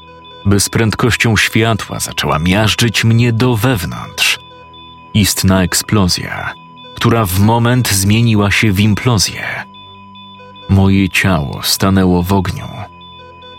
by 0.47 0.61
z 0.61 0.69
prędkością 0.69 1.37
światła 1.37 2.01
zaczęła 2.01 2.39
miażdżyć 2.39 3.05
mnie 3.05 3.33
do 3.33 3.57
wewnątrz. 3.57 4.39
Istna 5.15 5.63
eksplozja, 5.63 6.55
która 6.97 7.27
w 7.27 7.39
moment 7.39 7.89
zmieniła 7.89 8.51
się 8.51 8.73
w 8.73 8.81
implozję. 8.81 9.45
Moje 10.69 11.09
ciało 11.09 11.61
stanęło 11.63 12.23
w 12.23 12.33
ogniu. 12.33 12.69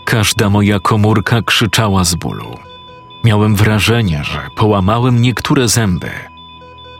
Każda 0.04 0.50
moja 0.50 0.80
komórka 0.80 1.42
krzyczała 1.42 2.04
z 2.04 2.14
bólu. 2.14 2.58
Miałem 3.24 3.56
wrażenie, 3.56 4.24
że 4.24 4.38
połamałem 4.56 5.22
niektóre 5.22 5.68
zęby. 5.68 6.10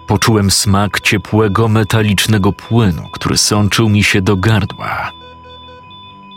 Poczułem 0.06 0.50
smak 0.50 1.00
ciepłego, 1.00 1.68
metalicznego 1.68 2.52
płynu, 2.52 3.08
który 3.12 3.36
sączył 3.36 3.88
mi 3.88 4.02
się 4.02 4.22
do 4.22 4.36
gardła. 4.36 5.12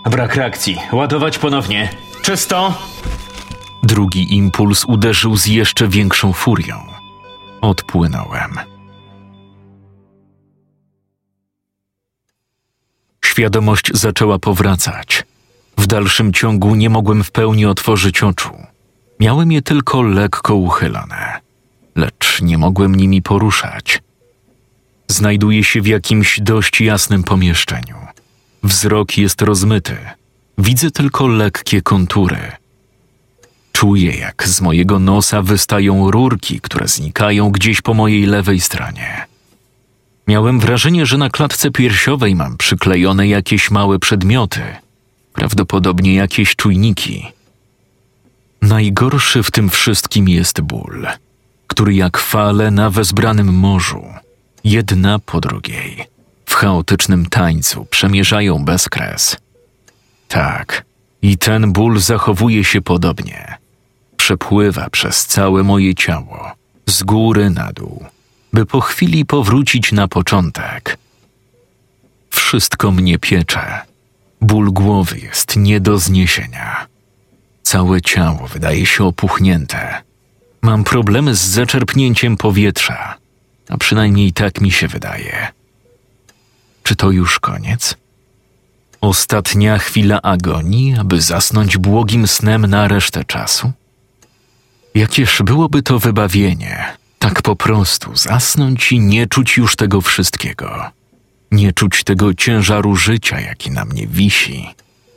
Brak 0.05 0.35
reakcji. 0.35 0.77
Ładować 0.91 1.39
ponownie. 1.39 1.89
Czysto! 2.21 2.73
Drugi 3.83 4.35
impuls 4.35 4.85
uderzył 4.85 5.37
z 5.37 5.45
jeszcze 5.45 5.87
większą 5.87 6.33
furią. 6.33 6.75
Odpłynąłem. 7.61 8.59
Świadomość 13.25 13.91
zaczęła 13.93 14.39
powracać. 14.39 15.23
W 15.77 15.87
dalszym 15.87 16.33
ciągu 16.33 16.75
nie 16.75 16.89
mogłem 16.89 17.23
w 17.23 17.31
pełni 17.31 17.65
otworzyć 17.65 18.23
oczu. 18.23 18.72
Miałem 19.23 19.51
je 19.51 19.61
tylko 19.61 20.01
lekko 20.01 20.55
uchylone, 20.55 21.39
lecz 21.95 22.41
nie 22.41 22.57
mogłem 22.57 22.95
nimi 22.95 23.21
poruszać. 23.21 24.01
Znajduję 25.07 25.63
się 25.63 25.81
w 25.81 25.87
jakimś 25.87 26.39
dość 26.39 26.81
jasnym 26.81 27.23
pomieszczeniu. 27.23 27.95
Wzrok 28.63 29.17
jest 29.17 29.41
rozmyty. 29.41 29.97
Widzę 30.57 30.91
tylko 30.91 31.27
lekkie 31.27 31.81
kontury. 31.81 32.51
Czuję, 33.71 34.15
jak 34.15 34.47
z 34.47 34.61
mojego 34.61 34.99
nosa 34.99 35.41
wystają 35.41 36.11
rurki, 36.11 36.61
które 36.61 36.87
znikają 36.87 37.49
gdzieś 37.49 37.81
po 37.81 37.93
mojej 37.93 38.25
lewej 38.25 38.59
stronie. 38.59 39.25
Miałem 40.27 40.59
wrażenie, 40.59 41.05
że 41.05 41.17
na 41.17 41.29
klatce 41.29 41.71
piersiowej 41.71 42.35
mam 42.35 42.57
przyklejone 42.57 43.27
jakieś 43.27 43.71
małe 43.71 43.99
przedmioty, 43.99 44.61
prawdopodobnie 45.33 46.13
jakieś 46.13 46.55
czujniki. 46.55 47.33
Najgorszy 48.63 49.43
w 49.43 49.51
tym 49.51 49.69
wszystkim 49.69 50.29
jest 50.29 50.61
ból, 50.61 51.07
który 51.67 51.93
jak 51.93 52.17
fale 52.17 52.71
na 52.71 52.89
wezbranym 52.89 53.53
morzu, 53.53 54.03
jedna 54.63 55.19
po 55.19 55.41
drugiej, 55.41 56.05
w 56.45 56.53
chaotycznym 56.53 57.25
tańcu 57.25 57.85
przemierzają 57.85 58.65
bezkres. 58.65 59.37
Tak, 60.27 60.85
i 61.21 61.37
ten 61.37 61.73
ból 61.73 61.99
zachowuje 61.99 62.63
się 62.63 62.81
podobnie. 62.81 63.57
Przepływa 64.17 64.89
przez 64.89 65.25
całe 65.25 65.63
moje 65.63 65.95
ciało, 65.95 66.51
z 66.85 67.03
góry 67.03 67.49
na 67.49 67.73
dół, 67.73 68.05
by 68.53 68.65
po 68.65 68.81
chwili 68.81 69.25
powrócić 69.25 69.91
na 69.91 70.07
początek. 70.07 70.97
Wszystko 72.29 72.91
mnie 72.91 73.19
piecze. 73.19 73.81
Ból 74.41 74.71
głowy 74.71 75.19
jest 75.19 75.55
nie 75.57 75.79
do 75.79 75.99
zniesienia. 75.99 76.92
Całe 77.73 78.01
ciało 78.01 78.47
wydaje 78.47 78.85
się 78.85 79.03
opuchnięte. 79.03 80.01
Mam 80.61 80.83
problemy 80.83 81.35
z 81.35 81.39
zaczerpnięciem 81.39 82.37
powietrza, 82.37 83.17
a 83.69 83.77
przynajmniej 83.77 84.33
tak 84.33 84.61
mi 84.61 84.71
się 84.71 84.87
wydaje. 84.87 85.47
Czy 86.83 86.95
to 86.95 87.11
już 87.11 87.39
koniec? 87.39 87.95
Ostatnia 89.01 89.77
chwila 89.77 90.21
agonii, 90.21 90.95
aby 90.99 91.21
zasnąć 91.21 91.77
błogim 91.77 92.27
snem 92.27 92.65
na 92.65 92.87
resztę 92.87 93.25
czasu? 93.25 93.71
Jakież 94.95 95.41
byłoby 95.45 95.83
to 95.83 95.99
wybawienie, 95.99 96.97
tak 97.19 97.41
po 97.41 97.55
prostu 97.55 98.15
zasnąć 98.15 98.91
i 98.91 98.99
nie 98.99 99.27
czuć 99.27 99.57
już 99.57 99.75
tego 99.75 100.01
wszystkiego. 100.01 100.91
Nie 101.51 101.73
czuć 101.73 102.03
tego 102.03 102.33
ciężaru 102.33 102.95
życia, 102.95 103.39
jaki 103.39 103.71
na 103.71 103.85
mnie 103.85 104.07
wisi, 104.07 104.69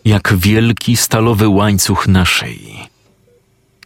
jak 0.06 0.34
wielki 0.36 0.96
stalowy 0.96 1.48
łańcuch 1.48 2.08
na 2.08 2.24
szyi. 2.24 2.88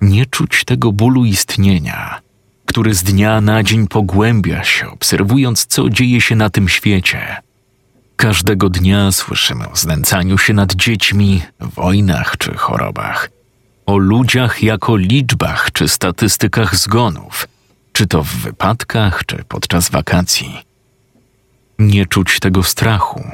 Nie 0.01 0.27
czuć 0.27 0.65
tego 0.65 0.93
bólu 0.93 1.25
istnienia, 1.25 2.21
który 2.67 2.95
z 2.95 3.03
dnia 3.03 3.41
na 3.41 3.63
dzień 3.63 3.89
pogłębia 3.89 4.65
się, 4.65 4.91
obserwując, 4.91 5.67
co 5.67 5.91
dzieje 5.91 6.21
się 6.21 6.37
na 6.37 6.51
tym 6.51 6.69
świecie. 6.69 7.37
Każdego 8.17 8.69
dnia 8.69 9.13
słyszymy 9.13 9.69
o 9.69 9.77
znęcaniu 9.77 10.39
się 10.39 10.55
nad 10.55 10.75
dziećmi, 10.75 11.43
wojnach 11.61 12.37
czy 12.39 12.55
chorobach, 12.55 13.31
o 13.87 13.97
ludziach 13.97 14.63
jako 14.63 14.97
liczbach 14.97 15.73
czy 15.73 15.89
statystykach 15.89 16.77
zgonów, 16.77 17.49
czy 17.93 18.07
to 18.07 18.25
w 18.25 18.37
wypadkach, 18.37 19.27
czy 19.27 19.45
podczas 19.49 19.91
wakacji. 19.91 20.65
Nie 21.79 22.07
czuć 22.07 22.41
tego 22.41 22.63
strachu, 22.63 23.25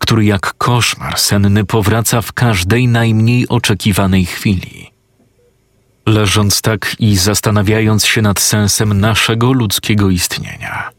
który 0.00 0.24
jak 0.24 0.54
koszmar 0.58 1.18
senny 1.18 1.64
powraca 1.64 2.22
w 2.22 2.32
każdej 2.32 2.88
najmniej 2.88 3.48
oczekiwanej 3.48 4.26
chwili. 4.26 4.90
Leżąc 6.06 6.62
tak 6.62 6.96
i 6.98 7.16
zastanawiając 7.16 8.06
się 8.06 8.22
nad 8.22 8.40
sensem 8.40 9.00
naszego 9.00 9.52
ludzkiego 9.52 10.10
istnienia, 10.10 10.90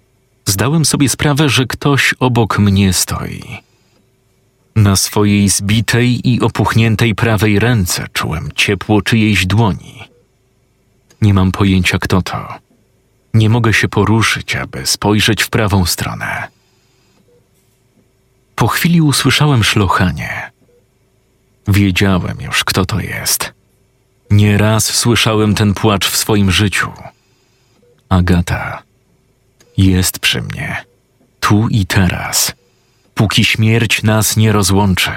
zdałem 0.46 0.86
sobie 0.86 1.10
sprawę, 1.10 1.50
że 1.50 1.66
ktoś 1.66 2.14
obok 2.20 2.60
mnie 2.60 2.94
stoi. 2.94 3.44
Na 4.76 4.96
swojej 4.96 5.50
zbitej 5.50 6.30
i 6.30 6.42
opuchniętej 6.42 7.16
prawej 7.16 7.60
ręce 7.60 8.08
czułem 8.14 8.50
ciepło 8.56 9.02
czyjejś 9.02 9.46
dłoni. 9.46 10.04
Nie 11.22 11.34
mam 11.34 11.52
pojęcia, 11.52 11.98
kto 12.00 12.22
to. 12.22 12.48
Nie 13.34 13.50
mogę 13.50 13.74
się 13.74 13.88
poruszyć, 13.88 14.56
aby 14.56 14.86
spojrzeć 14.86 15.44
w 15.44 15.50
prawą 15.50 15.86
stronę. 15.86 16.48
Po 18.62 18.68
chwili 18.68 19.02
usłyszałem 19.02 19.64
szlochanie. 19.64 20.52
Wiedziałem 21.68 22.42
już, 22.42 22.64
kto 22.64 22.86
to 22.86 23.00
jest. 23.00 23.54
Nieraz 24.32 24.86
słyszałem 24.86 25.56
ten 25.56 25.74
płacz 25.74 26.08
w 26.08 26.18
swoim 26.18 26.52
życiu. 26.52 26.92
Agata 28.10 28.84
jest 29.78 30.20
przy 30.20 30.42
mnie, 30.42 30.86
tu 31.40 31.68
i 31.68 31.86
teraz, 31.86 32.54
póki 33.16 33.46
śmierć 33.46 34.04
nas 34.04 34.38
nie 34.38 34.52
rozłączy. 34.52 35.12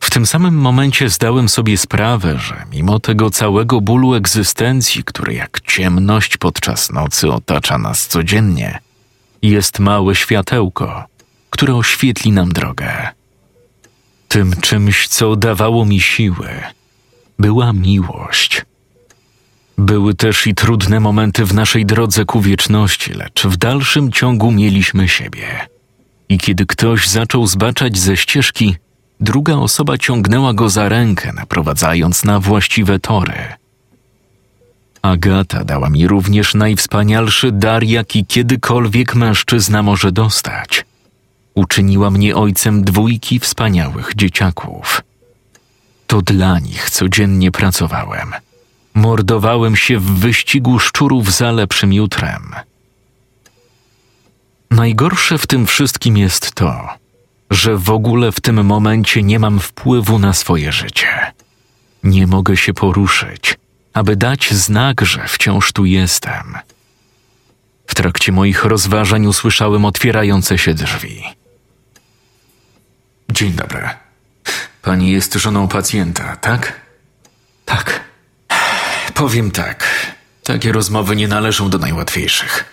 W 0.00 0.10
tym 0.10 0.26
samym 0.26 0.54
momencie 0.54 1.08
zdałem 1.08 1.48
sobie 1.48 1.78
sprawę, 1.78 2.38
że 2.38 2.64
mimo 2.72 3.00
tego 3.00 3.30
całego 3.30 3.80
bólu 3.80 4.14
egzystencji, 4.14 5.04
który 5.04 5.34
jak 5.34 5.60
ciemność 5.60 6.36
podczas 6.36 6.90
nocy 6.90 7.32
otacza 7.32 7.78
nas 7.78 8.06
codziennie, 8.06 8.78
jest 9.42 9.78
małe 9.78 10.14
światełko, 10.14 11.10
które 11.60 11.74
oświetli 11.74 12.32
nam 12.32 12.52
drogę. 12.52 13.08
Tym 14.28 14.52
czymś, 14.60 15.08
co 15.08 15.36
dawało 15.36 15.84
mi 15.84 16.00
siły, 16.00 16.48
była 17.38 17.72
miłość. 17.72 18.64
Były 19.78 20.14
też 20.14 20.46
i 20.46 20.54
trudne 20.54 21.00
momenty 21.00 21.44
w 21.44 21.54
naszej 21.54 21.86
drodze 21.86 22.24
ku 22.24 22.40
wieczności, 22.40 23.12
lecz 23.14 23.44
w 23.44 23.56
dalszym 23.56 24.12
ciągu 24.12 24.52
mieliśmy 24.52 25.08
siebie. 25.08 25.46
I 26.28 26.38
kiedy 26.38 26.66
ktoś 26.66 27.08
zaczął 27.08 27.46
zbaczać 27.46 27.98
ze 27.98 28.16
ścieżki, 28.16 28.76
druga 29.20 29.54
osoba 29.54 29.98
ciągnęła 29.98 30.54
go 30.54 30.70
za 30.70 30.88
rękę, 30.88 31.32
naprowadzając 31.32 32.24
na 32.24 32.40
właściwe 32.40 32.98
tory. 32.98 33.38
Agata 35.02 35.64
dała 35.64 35.90
mi 35.90 36.08
również 36.08 36.54
najwspanialszy 36.54 37.52
dar, 37.52 37.84
jaki 37.84 38.26
kiedykolwiek 38.26 39.14
mężczyzna 39.14 39.82
może 39.82 40.12
dostać. 40.12 40.89
Uczyniła 41.54 42.10
mnie 42.10 42.36
ojcem 42.36 42.84
dwójki 42.84 43.40
wspaniałych 43.40 44.12
dzieciaków. 44.16 45.02
To 46.06 46.22
dla 46.22 46.58
nich 46.58 46.90
codziennie 46.90 47.50
pracowałem. 47.50 48.32
Mordowałem 48.94 49.76
się 49.76 49.98
w 49.98 50.18
wyścigu 50.18 50.78
szczurów 50.78 51.32
za 51.32 51.52
lepszym 51.52 51.92
jutrem. 51.92 52.54
Najgorsze 54.70 55.38
w 55.38 55.46
tym 55.46 55.66
wszystkim 55.66 56.16
jest 56.16 56.52
to, 56.52 56.88
że 57.50 57.76
w 57.76 57.90
ogóle 57.90 58.32
w 58.32 58.40
tym 58.40 58.64
momencie 58.64 59.22
nie 59.22 59.38
mam 59.38 59.60
wpływu 59.60 60.18
na 60.18 60.32
swoje 60.32 60.72
życie. 60.72 61.32
Nie 62.04 62.26
mogę 62.26 62.56
się 62.56 62.74
poruszyć, 62.74 63.56
aby 63.92 64.16
dać 64.16 64.54
znak, 64.54 65.00
że 65.00 65.28
wciąż 65.28 65.72
tu 65.72 65.84
jestem. 65.84 66.58
W 67.86 67.94
trakcie 67.94 68.32
moich 68.32 68.64
rozważań 68.64 69.26
usłyszałem 69.26 69.84
otwierające 69.84 70.58
się 70.58 70.74
drzwi. 70.74 71.22
Dzień 73.30 73.52
dobry. 73.52 73.88
Pani 74.82 75.10
jest 75.10 75.34
żoną 75.34 75.68
pacjenta, 75.68 76.36
tak? 76.36 76.80
Tak. 77.64 78.00
Powiem 79.14 79.50
tak. 79.50 79.86
Takie 80.44 80.72
rozmowy 80.72 81.16
nie 81.16 81.28
należą 81.28 81.70
do 81.70 81.78
najłatwiejszych. 81.78 82.64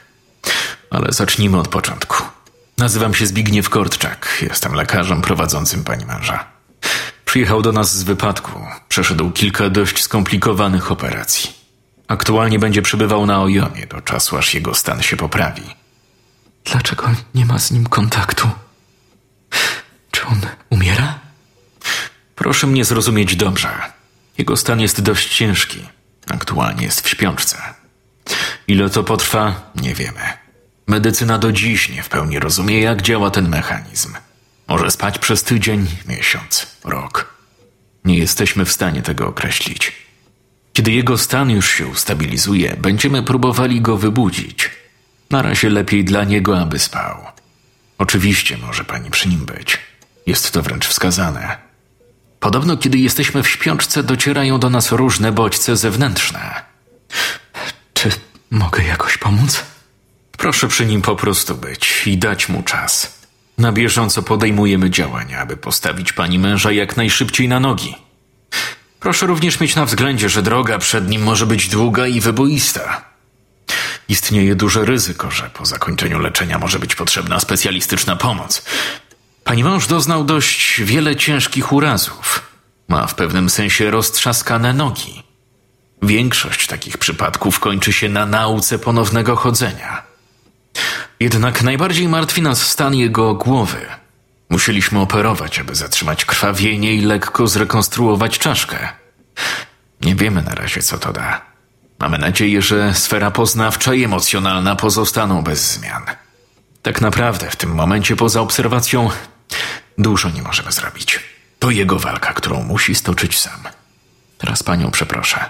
Ale 0.90 1.12
zacznijmy 1.12 1.58
od 1.58 1.68
początku. 1.68 2.24
Nazywam 2.78 3.14
się 3.14 3.28
Zbigniew 3.28 3.70
Kortczak. 3.70 4.38
Jestem 4.42 4.74
lekarzem 4.74 5.22
prowadzącym 5.22 5.84
pani 5.84 6.06
męża. 6.06 6.46
Przyjechał 7.26 7.62
do 7.62 7.72
nas 7.72 7.96
z 7.98 8.04
wypadku. 8.04 8.62
Przeszedł 8.90 9.32
kilka 9.32 9.70
dość 9.70 10.04
skomplikowanych 10.04 10.92
operacji. 10.92 11.50
Aktualnie 12.08 12.60
będzie 12.60 12.82
przebywał 12.82 13.26
na 13.26 13.42
Ojomie 13.42 13.88
do 13.88 14.02
czasu, 14.02 14.38
aż 14.38 14.54
jego 14.54 14.76
stan 14.76 15.02
się 15.02 15.18
poprawi. 15.18 15.64
Dlaczego 16.66 17.10
nie 17.36 17.46
ma 17.46 17.60
z 17.60 17.72
nim 17.72 17.86
kontaktu? 17.86 18.50
On 20.32 20.42
umiera? 20.70 21.20
Proszę 22.36 22.68
mnie 22.68 22.86
zrozumieć 22.86 23.36
dobrze. 23.36 23.70
Jego 24.38 24.58
stan 24.58 24.80
jest 24.80 25.02
dość 25.02 25.36
ciężki. 25.38 25.80
Aktualnie 26.28 26.86
jest 26.86 27.02
w 27.02 27.10
śpiączce. 27.10 27.58
Ile 28.68 28.90
to 28.90 29.04
potrwa, 29.04 29.72
nie 29.76 29.94
wiemy. 29.94 30.22
Medycyna 30.88 31.38
do 31.38 31.52
dziś 31.52 31.90
nie 31.90 32.04
w 32.04 32.10
pełni 32.10 32.40
rozumie, 32.40 32.82
jak 32.82 33.02
działa 33.02 33.32
ten 33.32 33.50
mechanizm. 33.50 34.14
Może 34.68 34.92
spać 34.92 35.20
przez 35.20 35.44
tydzień, 35.44 35.88
miesiąc, 36.08 36.68
rok. 36.84 37.34
Nie 38.06 38.18
jesteśmy 38.18 38.66
w 38.66 38.72
stanie 38.72 39.02
tego 39.02 39.28
określić. 39.28 39.92
Kiedy 40.74 40.92
jego 40.92 41.18
stan 41.18 41.50
już 41.50 41.72
się 41.72 41.88
ustabilizuje, 41.88 42.76
będziemy 42.78 43.24
próbowali 43.24 43.82
go 43.82 43.98
wybudzić. 43.98 44.70
Na 45.30 45.42
razie 45.42 45.70
lepiej 45.70 46.06
dla 46.06 46.24
niego, 46.24 46.60
aby 46.60 46.80
spał. 46.80 47.26
Oczywiście 47.98 48.58
może 48.58 48.84
pani 48.84 49.12
przy 49.12 49.30
nim 49.30 49.46
być. 49.46 49.87
Jest 50.28 50.52
to 50.52 50.62
wręcz 50.62 50.88
wskazane. 50.88 51.58
Podobno, 52.40 52.78
kiedy 52.78 52.98
jesteśmy 52.98 53.44
w 53.44 53.50
śpiączce, 53.50 54.04
docierają 54.04 54.60
do 54.60 54.70
nas 54.70 54.92
różne 54.92 55.32
bodźce 55.32 55.78
zewnętrzne. 55.78 56.64
Czy 57.94 58.10
mogę 58.52 58.84
jakoś 58.84 59.18
pomóc? 59.18 59.64
Proszę 60.38 60.68
przy 60.68 60.86
nim 60.86 61.02
po 61.02 61.16
prostu 61.16 61.56
być 61.56 62.08
i 62.08 62.18
dać 62.18 62.50
mu 62.50 62.64
czas. 62.64 63.18
Na 63.58 63.72
bieżąco 63.72 64.24
podejmujemy 64.24 64.90
działania, 64.90 65.40
aby 65.40 65.58
postawić 65.58 66.14
pani 66.14 66.40
męża 66.40 66.72
jak 66.72 66.98
najszybciej 66.98 67.48
na 67.48 67.60
nogi. 67.60 67.96
Proszę 69.00 69.26
również 69.26 69.60
mieć 69.60 69.76
na 69.76 69.86
względzie, 69.86 70.30
że 70.30 70.42
droga 70.42 70.78
przed 70.78 71.10
nim 71.10 71.24
może 71.24 71.46
być 71.46 71.70
długa 71.70 72.08
i 72.08 72.22
wyboista. 72.22 73.02
Istnieje 74.10 74.56
duże 74.56 74.86
ryzyko, 74.86 75.32
że 75.32 75.50
po 75.50 75.66
zakończeniu 75.66 76.20
leczenia 76.20 76.60
może 76.60 76.80
być 76.80 76.96
potrzebna 76.96 77.40
specjalistyczna 77.40 78.16
pomoc. 78.16 78.64
Pani 79.48 79.64
mąż 79.64 79.88
doznał 79.88 80.24
dość 80.24 80.82
wiele 80.84 81.16
ciężkich 81.16 81.74
urazów. 81.74 82.42
Ma 82.88 83.08
w 83.08 83.16
pewnym 83.16 83.50
sensie 83.50 83.92
roztrzaskane 83.92 84.74
nogi. 84.74 85.24
Większość 86.02 86.68
takich 86.68 86.98
przypadków 86.98 87.60
kończy 87.60 87.94
się 87.94 88.10
na 88.10 88.26
nauce 88.26 88.80
ponownego 88.80 89.36
chodzenia. 89.36 90.04
Jednak 91.20 91.64
najbardziej 91.64 92.08
martwi 92.08 92.42
nas 92.42 92.62
stan 92.62 92.96
jego 92.96 93.34
głowy. 93.34 93.86
Musieliśmy 94.50 95.00
operować, 95.00 95.60
aby 95.60 95.76
zatrzymać 95.76 96.26
krwawienie 96.26 96.94
i 96.94 97.02
lekko 97.02 97.48
zrekonstruować 97.48 98.40
czaszkę. 98.40 98.90
Nie 100.02 100.16
wiemy 100.16 100.42
na 100.42 100.56
razie, 100.56 100.82
co 100.82 100.98
to 100.98 101.14
da. 101.14 101.42
Mamy 102.00 102.18
nadzieję, 102.18 102.62
że 102.62 102.94
sfera 102.94 103.32
poznawcza 103.32 103.94
i 103.94 104.04
emocjonalna 104.04 104.76
pozostaną 104.76 105.42
bez 105.42 105.74
zmian. 105.74 106.04
Tak 106.82 107.02
naprawdę 107.02 107.50
w 107.50 107.56
tym 107.56 107.76
momencie 107.76 108.16
poza 108.16 108.42
obserwacją 108.42 109.10
dużo 109.98 110.30
nie 110.30 110.42
możemy 110.42 110.72
zrobić. 110.72 111.20
To 111.60 111.72
jego 111.72 112.00
walka, 112.00 112.34
którą 112.34 112.64
musi 112.64 112.96
stoczyć 112.96 113.40
sam. 113.40 113.60
Teraz 114.38 114.64
panią 114.64 114.92
przeproszę. 114.92 115.46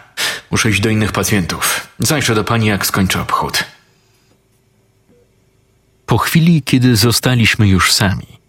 Muszę 0.51 0.69
iść 0.69 0.81
do 0.81 0.89
innych 0.89 1.11
pacjentów. 1.11 1.87
Zajrzę 1.99 2.35
do 2.35 2.43
pani, 2.43 2.67
jak 2.67 2.85
skończę 2.85 3.21
obchód. 3.21 3.63
Po 6.05 6.17
chwili, 6.17 6.61
kiedy 6.61 6.95
zostaliśmy 6.95 7.67
już 7.67 7.93
sami, 7.93 8.39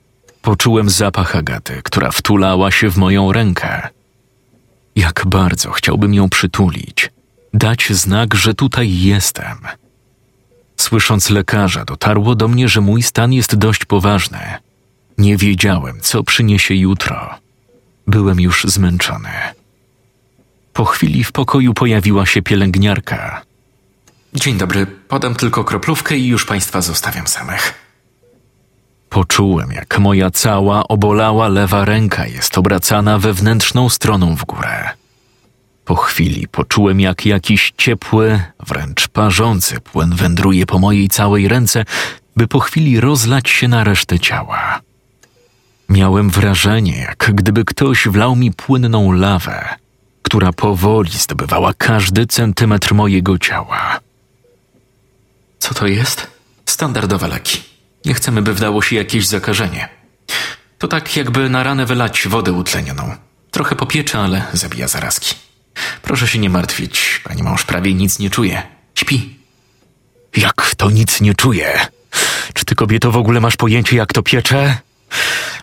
poczułem 0.42 0.90
zapach 0.90 1.37
Agaty, 1.37 1.80
która 1.84 2.11
wtulała 2.11 2.70
się 2.70 2.90
w 2.90 2.96
moją 2.96 3.32
rękę. 3.32 3.88
Jak 4.96 5.22
bardzo 5.26 5.70
chciałbym 5.70 6.14
ją 6.14 6.28
przytulić, 6.28 7.11
dać 7.54 7.92
znak, 7.92 8.34
że 8.34 8.54
tutaj 8.54 8.98
jestem. 9.00 9.58
Słysząc 10.76 11.30
lekarza, 11.30 11.84
dotarło 11.84 12.34
do 12.34 12.48
mnie, 12.48 12.68
że 12.68 12.80
mój 12.80 13.02
stan 13.02 13.32
jest 13.32 13.56
dość 13.56 13.84
poważny. 13.84 14.38
Nie 15.18 15.37
wiedziałem, 15.37 16.00
co 16.00 16.22
przyniesie 16.22 16.74
jutro. 16.74 17.35
Byłem 18.07 18.40
już 18.40 18.64
zmęczony. 18.64 19.28
Po 20.72 20.85
chwili 20.85 21.24
w 21.24 21.33
pokoju 21.33 21.74
pojawiła 21.74 22.26
się 22.26 22.42
pielęgniarka. 22.42 23.42
Dzień 24.35 24.59
dobry, 24.59 24.87
podam 24.87 25.35
tylko 25.35 25.64
kroplówkę 25.64 26.16
i 26.16 26.26
już 26.26 26.46
państwa 26.46 26.81
zostawiam 26.81 27.26
samych. 27.26 27.74
Poczułem, 29.09 29.72
jak 29.72 29.98
moja 29.98 30.31
cała 30.31 30.88
obolała 30.88 31.48
lewa 31.48 31.85
ręka 31.85 32.26
jest 32.26 32.59
obracana 32.59 33.18
wewnętrzną 33.18 33.88
stroną 33.88 34.37
w 34.37 34.44
górę. 34.44 34.88
Po 35.85 35.94
chwili 35.94 36.48
poczułem, 36.48 37.00
jak 37.00 37.26
jakiś 37.26 37.72
ciepły, 37.76 38.42
wręcz 38.66 39.09
parzący 39.09 39.81
płyn 39.81 40.14
wędruje 40.14 40.66
po 40.66 40.78
mojej 40.78 41.09
całej 41.09 41.48
ręce, 41.48 41.85
by 42.37 42.48
po 42.48 42.61
chwili 42.61 43.00
rozlać 43.00 43.50
się 43.50 43.68
na 43.68 43.85
resztę 43.85 44.18
ciała. 44.18 44.88
Miałem 45.88 46.31
wrażenie, 46.31 46.98
jak 46.98 47.31
gdyby 47.35 47.64
ktoś 47.64 48.09
wlał 48.09 48.37
mi 48.37 48.53
płynną 48.53 49.12
lawę, 49.12 49.77
która 50.22 50.53
powoli 50.53 51.11
zdobywała 51.11 51.72
każdy 51.79 52.27
centymetr 52.27 52.94
mojego 52.94 53.38
ciała. 53.38 54.01
Co 55.59 55.74
to 55.74 55.87
jest? 55.87 56.27
Standardowe 56.66 57.29
leki. 57.29 57.62
Nie 58.05 58.14
chcemy, 58.14 58.42
by 58.42 58.55
wdało 58.55 58.83
się 58.83 58.96
jakieś 58.96 59.27
zakażenie. 59.27 59.88
To 60.79 60.88
tak, 60.88 61.16
jakby 61.16 61.51
na 61.51 61.62
ranę 61.62 61.87
wylać 61.87 62.29
wodę 62.29 62.53
utlenioną. 62.53 63.14
Trochę 63.51 63.77
popiecze, 63.77 64.18
ale 64.18 64.44
zabija 64.53 64.88
zarazki. 64.88 65.35
Proszę 66.03 66.29
się 66.29 66.38
nie 66.38 66.51
martwić, 66.51 67.20
pani 67.24 67.42
mąż 67.42 67.64
prawie 67.64 67.94
nic 67.94 68.18
nie 68.18 68.31
czuje. 68.31 68.62
Śpi. 68.94 69.37
Jak 70.37 70.74
to 70.77 70.90
nic 70.90 71.20
nie 71.20 71.35
czuje? 71.35 71.87
Czy 72.55 72.64
ty, 72.64 72.74
kobieto, 72.74 73.12
w 73.12 73.16
ogóle 73.16 73.40
masz 73.40 73.57
pojęcie, 73.57 73.96
jak 73.96 74.12
to 74.12 74.22
piecze? 74.22 74.77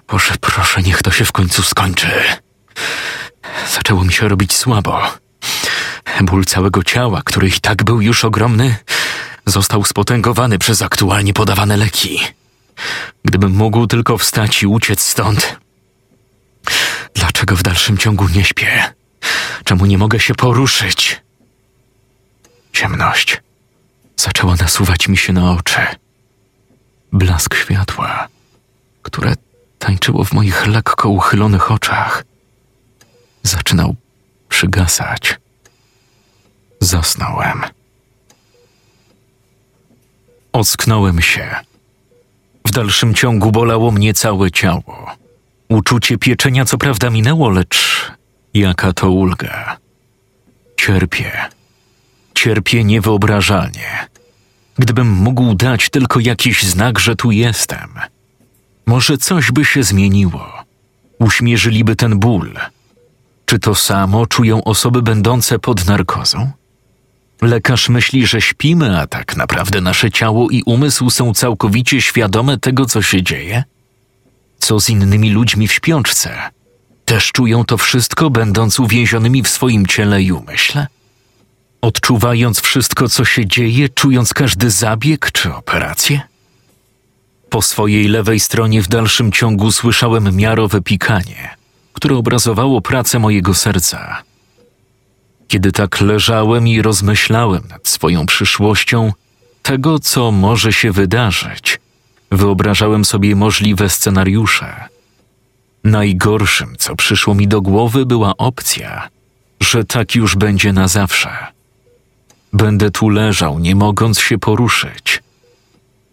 Boże, 0.08 0.34
proszę, 0.42 0.82
niech 0.82 1.02
to 1.02 1.12
się 1.12 1.26
w 1.26 1.32
końcu 1.32 1.64
skończy. 1.64 2.08
Zaczęło 3.74 4.04
mi 4.04 4.14
się 4.14 4.28
robić 4.28 4.54
słabo. 4.54 5.02
Ból 6.22 6.46
całego 6.46 6.84
ciała, 6.84 7.22
który 7.26 7.48
i 7.48 7.60
tak 7.60 7.84
był 7.84 8.02
już 8.02 8.26
ogromny, 8.26 8.76
został 9.46 9.84
spotęgowany 9.84 10.60
przez 10.60 10.82
aktualnie 10.82 11.34
podawane 11.34 11.78
leki. 11.78 12.20
Gdybym 13.26 13.52
mógł 13.52 13.88
tylko 13.88 14.18
wstać 14.18 14.64
i 14.64 14.68
uciec 14.68 15.02
stąd. 15.04 15.60
Dlaczego 17.14 17.56
w 17.56 17.64
dalszym 17.64 17.98
ciągu 17.98 18.28
nie 18.30 18.44
śpię? 18.44 18.94
Czemu 19.64 19.86
nie 19.86 19.98
mogę 19.98 20.20
się 20.20 20.36
poruszyć? 20.36 21.22
Ciemność 22.74 23.42
zaczęła 24.16 24.56
nasuwać 24.56 25.08
mi 25.08 25.18
się 25.18 25.34
na 25.34 25.52
oczy. 25.52 25.82
Blask 27.14 27.56
światła, 27.56 28.28
które 29.06 29.34
tańczyło 29.80 30.24
w 30.24 30.34
moich 30.34 30.68
lekko 30.68 31.10
uchylonych 31.10 31.72
oczach, 31.72 32.26
zaczynał 33.44 33.96
przygasać. 34.50 35.40
Zasnąłem. 36.80 37.62
Ocknąłem 40.54 41.22
się. 41.22 41.56
W 42.68 42.72
dalszym 42.72 43.14
ciągu 43.14 43.52
bolało 43.52 43.92
mnie 43.92 44.14
całe 44.14 44.52
ciało. 44.52 45.12
Uczucie 45.70 46.18
pieczenia 46.18 46.66
co 46.66 46.78
prawda 46.78 47.10
minęło, 47.10 47.50
lecz 47.50 48.12
jaka 48.54 48.94
to 48.94 49.10
ulga. 49.10 49.78
Cierpię. 50.78 51.32
Cierpię 52.34 52.84
niewyobrażalnie. 52.84 54.08
Gdybym 54.78 55.08
mógł 55.08 55.56
dać 55.56 55.90
tylko 55.90 56.20
jakiś 56.20 56.64
znak, 56.64 57.00
że 57.00 57.16
tu 57.16 57.32
jestem, 57.32 57.90
może 58.86 59.18
coś 59.18 59.52
by 59.52 59.66
się 59.66 59.84
zmieniło. 59.84 60.64
Uśmierzyliby 61.20 61.96
ten 61.96 62.20
ból. 62.20 62.54
Czy 63.46 63.60
to 63.60 63.76
samo 63.76 64.28
czują 64.28 64.64
osoby 64.64 65.02
będące 65.02 65.60
pod 65.60 65.88
narkozą? 65.88 66.52
Lekarz 67.42 67.90
myśli, 67.90 68.28
że 68.28 68.42
śpimy, 68.42 69.00
a 69.00 69.08
tak 69.08 69.36
naprawdę 69.38 69.82
nasze 69.82 70.12
ciało 70.12 70.50
i 70.50 70.64
umysł 70.64 71.10
są 71.10 71.34
całkowicie 71.34 72.02
świadome 72.02 72.58
tego, 72.58 72.86
co 72.86 73.02
się 73.02 73.24
dzieje? 73.24 73.64
Co 74.60 74.80
z 74.80 74.90
innymi 74.90 75.30
ludźmi 75.30 75.68
w 75.68 75.74
śpiączce? 75.74 76.38
Też 77.06 77.32
czują 77.32 77.66
to 77.66 77.78
wszystko, 77.78 78.30
będąc 78.30 78.80
uwięzionymi 78.80 79.44
w 79.44 79.48
swoim 79.48 79.86
ciele 79.86 80.24
i 80.24 80.32
umyśle? 80.32 80.88
Odczuwając 81.82 82.60
wszystko, 82.60 83.10
co 83.10 83.26
się 83.26 83.46
dzieje, 83.46 83.90
czując 83.90 84.34
każdy 84.34 84.70
zabieg 84.70 85.32
czy 85.32 85.54
operację? 85.54 86.22
Po 87.50 87.62
swojej 87.62 88.08
lewej 88.08 88.40
stronie 88.40 88.82
w 88.82 88.88
dalszym 88.88 89.32
ciągu 89.32 89.72
słyszałem 89.72 90.36
miarowe 90.36 90.82
pikanie, 90.82 91.56
które 91.94 92.16
obrazowało 92.16 92.82
pracę 92.82 93.20
mojego 93.20 93.54
serca. 93.54 94.24
Kiedy 95.48 95.72
tak 95.72 96.02
leżałem 96.02 96.68
i 96.68 96.82
rozmyślałem 96.82 97.64
nad 97.70 97.88
swoją 97.88 98.26
przyszłością, 98.26 99.14
tego, 99.62 100.00
co 100.00 100.32
może 100.32 100.74
się 100.74 100.92
wydarzyć, 100.92 101.80
wyobrażałem 102.32 103.06
sobie 103.06 103.36
możliwe 103.36 103.90
scenariusze. 103.90 104.88
Najgorszym, 105.84 106.76
co 106.78 106.96
przyszło 106.96 107.36
mi 107.36 107.48
do 107.48 107.62
głowy, 107.62 108.06
była 108.06 108.38
opcja, 108.38 109.10
że 109.62 109.84
tak 109.84 110.16
już 110.16 110.36
będzie 110.36 110.74
na 110.74 110.88
zawsze. 110.88 111.30
Będę 112.54 112.92
tu 112.92 113.10
leżał, 113.10 113.60
nie 113.60 113.76
mogąc 113.76 114.20
się 114.20 114.38
poruszyć. 114.38 115.24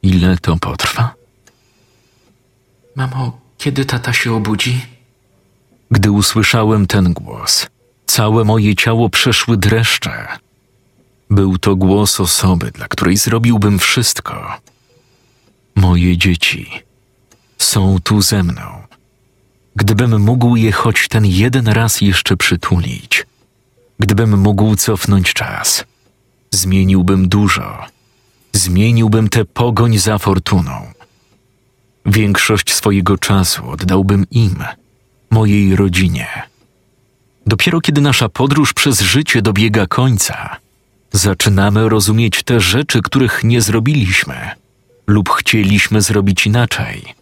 Ile 0.03 0.37
to 0.39 0.57
potrwa? 0.57 1.22
Mamo, 2.97 3.41
kiedy 3.59 3.85
tata 3.85 4.13
się 4.13 4.35
obudzi? 4.35 4.87
Gdy 5.91 6.11
usłyszałem 6.11 6.87
ten 6.87 7.13
głos, 7.13 7.67
całe 8.07 8.45
moje 8.45 8.75
ciało 8.75 9.09
przeszły 9.09 9.57
dreszcze. 9.57 10.27
Był 11.31 11.59
to 11.59 11.77
głos 11.77 12.21
osoby, 12.21 12.71
dla 12.71 12.89
której 12.89 13.17
zrobiłbym 13.17 13.79
wszystko. 13.79 14.59
Moje 15.75 16.19
dzieci 16.19 16.71
są 17.59 17.99
tu 18.05 18.23
ze 18.23 18.43
mną. 18.43 18.83
Gdybym 19.77 20.21
mógł 20.21 20.57
je 20.57 20.73
choć 20.73 21.09
ten 21.09 21.27
jeden 21.27 21.69
raz 21.69 22.01
jeszcze 22.01 22.37
przytulić, 22.37 23.27
gdybym 23.99 24.39
mógł 24.39 24.77
cofnąć 24.77 25.33
czas, 25.33 25.85
zmieniłbym 26.51 27.29
dużo. 27.29 27.79
Zmieniłbym 28.53 29.29
tę 29.29 29.45
pogoń 29.45 29.99
za 29.99 30.19
fortuną. 30.19 30.93
Większość 32.07 32.75
swojego 32.75 33.19
czasu 33.19 33.71
oddałbym 33.71 34.27
im, 34.31 34.65
mojej 35.31 35.77
rodzinie. 35.77 36.29
Dopiero 37.47 37.81
kiedy 37.81 38.01
nasza 38.01 38.29
podróż 38.29 38.73
przez 38.73 39.01
życie 39.01 39.43
dobiega 39.43 39.87
końca, 39.87 40.57
Zaczynamy 41.13 41.89
rozumieć 41.89 42.43
te 42.43 42.61
rzeczy, 42.61 43.03
których 43.03 43.45
nie 43.45 43.61
zrobiliśmy 43.61 44.51
lub 45.07 45.31
chcieliśmy 45.31 46.03
zrobić 46.03 46.47
inaczej. 46.47 47.15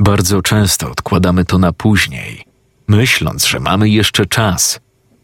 Bardzo 0.00 0.42
często 0.42 0.90
odkładamy 0.90 1.44
to 1.44 1.58
na 1.58 1.72
później, 1.72 2.44
myśląc, 2.88 3.46
że 3.46 3.60
mamy 3.60 3.88
jeszcze 3.88 4.26
czas, 4.26 4.80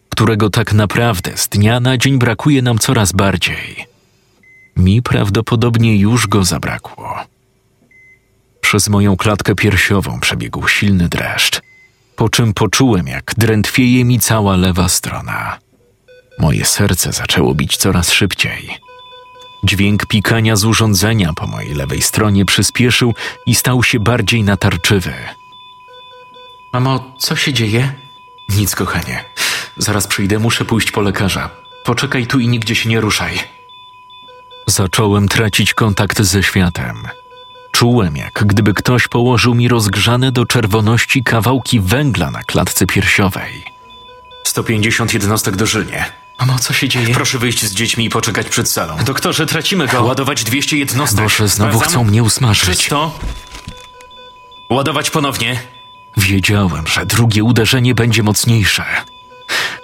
którego 0.09 0.51
tak 0.51 0.73
naprawdę 0.73 1.37
z 1.37 1.49
dnia 1.49 1.81
na 1.81 1.99
dzień 1.99 2.19
brakuje 2.19 2.63
nam 2.63 2.79
coraz 2.79 3.13
bardziej. 3.13 3.87
Mi 4.77 5.03
prawdopodobnie 5.03 5.97
już 5.97 6.27
go 6.27 6.45
zabrakło. 6.45 7.15
Przez 8.73 8.89
moją 8.89 9.17
klatkę 9.17 9.55
piersiową 9.55 10.21
przebiegł 10.21 10.69
silny 10.69 11.09
dreszcz, 11.09 11.61
po 12.17 12.29
czym 12.29 12.55
poczułem, 12.55 13.07
jak 13.07 13.35
drętwieje 13.37 14.05
mi 14.05 14.21
cała 14.21 14.57
lewa 14.57 14.89
strona. 14.89 15.59
Moje 16.39 16.65
serce 16.65 17.13
zaczęło 17.13 17.55
bić 17.55 17.77
coraz 17.77 18.13
szybciej. 18.13 18.79
Dźwięk 19.65 20.07
pikania 20.07 20.57
z 20.57 20.65
urządzenia 20.65 21.33
po 21.33 21.47
mojej 21.47 21.75
lewej 21.75 22.03
stronie 22.03 22.45
przyspieszył 22.45 23.15
i 23.47 23.55
stał 23.55 23.83
się 23.83 24.01
bardziej 24.01 24.43
natarczywy. 24.43 25.15
Mamo, 26.73 27.15
co 27.19 27.37
się 27.37 27.53
dzieje? 27.53 27.93
Nic, 28.49 28.75
kochanie. 28.75 29.25
Zaraz 29.77 30.07
przyjdę, 30.07 30.39
muszę 30.39 30.65
pójść 30.65 30.91
po 30.91 31.01
lekarza. 31.01 31.51
Poczekaj 31.85 32.27
tu 32.27 32.39
i 32.39 32.49
nigdzie 32.49 32.75
się 32.75 32.89
nie 32.89 33.01
ruszaj. 33.01 33.39
Zacząłem 34.67 35.29
tracić 35.29 35.75
kontakt 35.75 36.23
ze 36.23 36.43
światem. 36.43 37.09
Czułem, 37.83 38.17
jak 38.17 38.45
gdyby 38.47 38.75
ktoś 38.75 39.09
położył 39.09 39.55
mi 39.55 39.69
rozgrzane 39.69 40.33
do 40.33 40.47
czerwoności 40.47 41.25
kawałki 41.25 41.81
węgla 41.81 42.31
na 42.31 42.43
klatce 42.43 42.87
piersiowej. 42.87 43.65
150 44.45 45.15
jednostek 45.15 45.57
dożylnie. 45.57 46.05
Mamo, 46.41 46.59
co 46.59 46.73
się 46.73 46.89
dzieje? 46.89 47.15
Proszę 47.15 47.39
wyjść 47.39 47.65
z 47.65 47.75
dziećmi 47.75 48.05
i 48.05 48.11
poczekać 48.11 48.49
przed 48.49 48.71
salą. 48.71 48.97
Doktorze, 49.05 49.47
tracimy 49.47 49.87
go. 49.87 50.03
Ładować 50.03 50.45
200 50.45 50.77
jednostek. 50.77 51.21
Boże, 51.21 51.49
znowu 51.49 51.71
Sprawdzam. 51.73 51.89
chcą 51.89 52.05
mnie 52.11 52.23
usmażyć. 52.23 52.65
Czysto. 52.79 53.19
Ładować 54.71 55.11
ponownie. 55.11 55.61
Wiedziałem, 56.17 56.87
że 56.87 57.07
drugie 57.07 57.45
uderzenie 57.45 57.95
będzie 57.95 58.23
mocniejsze. 58.23 58.85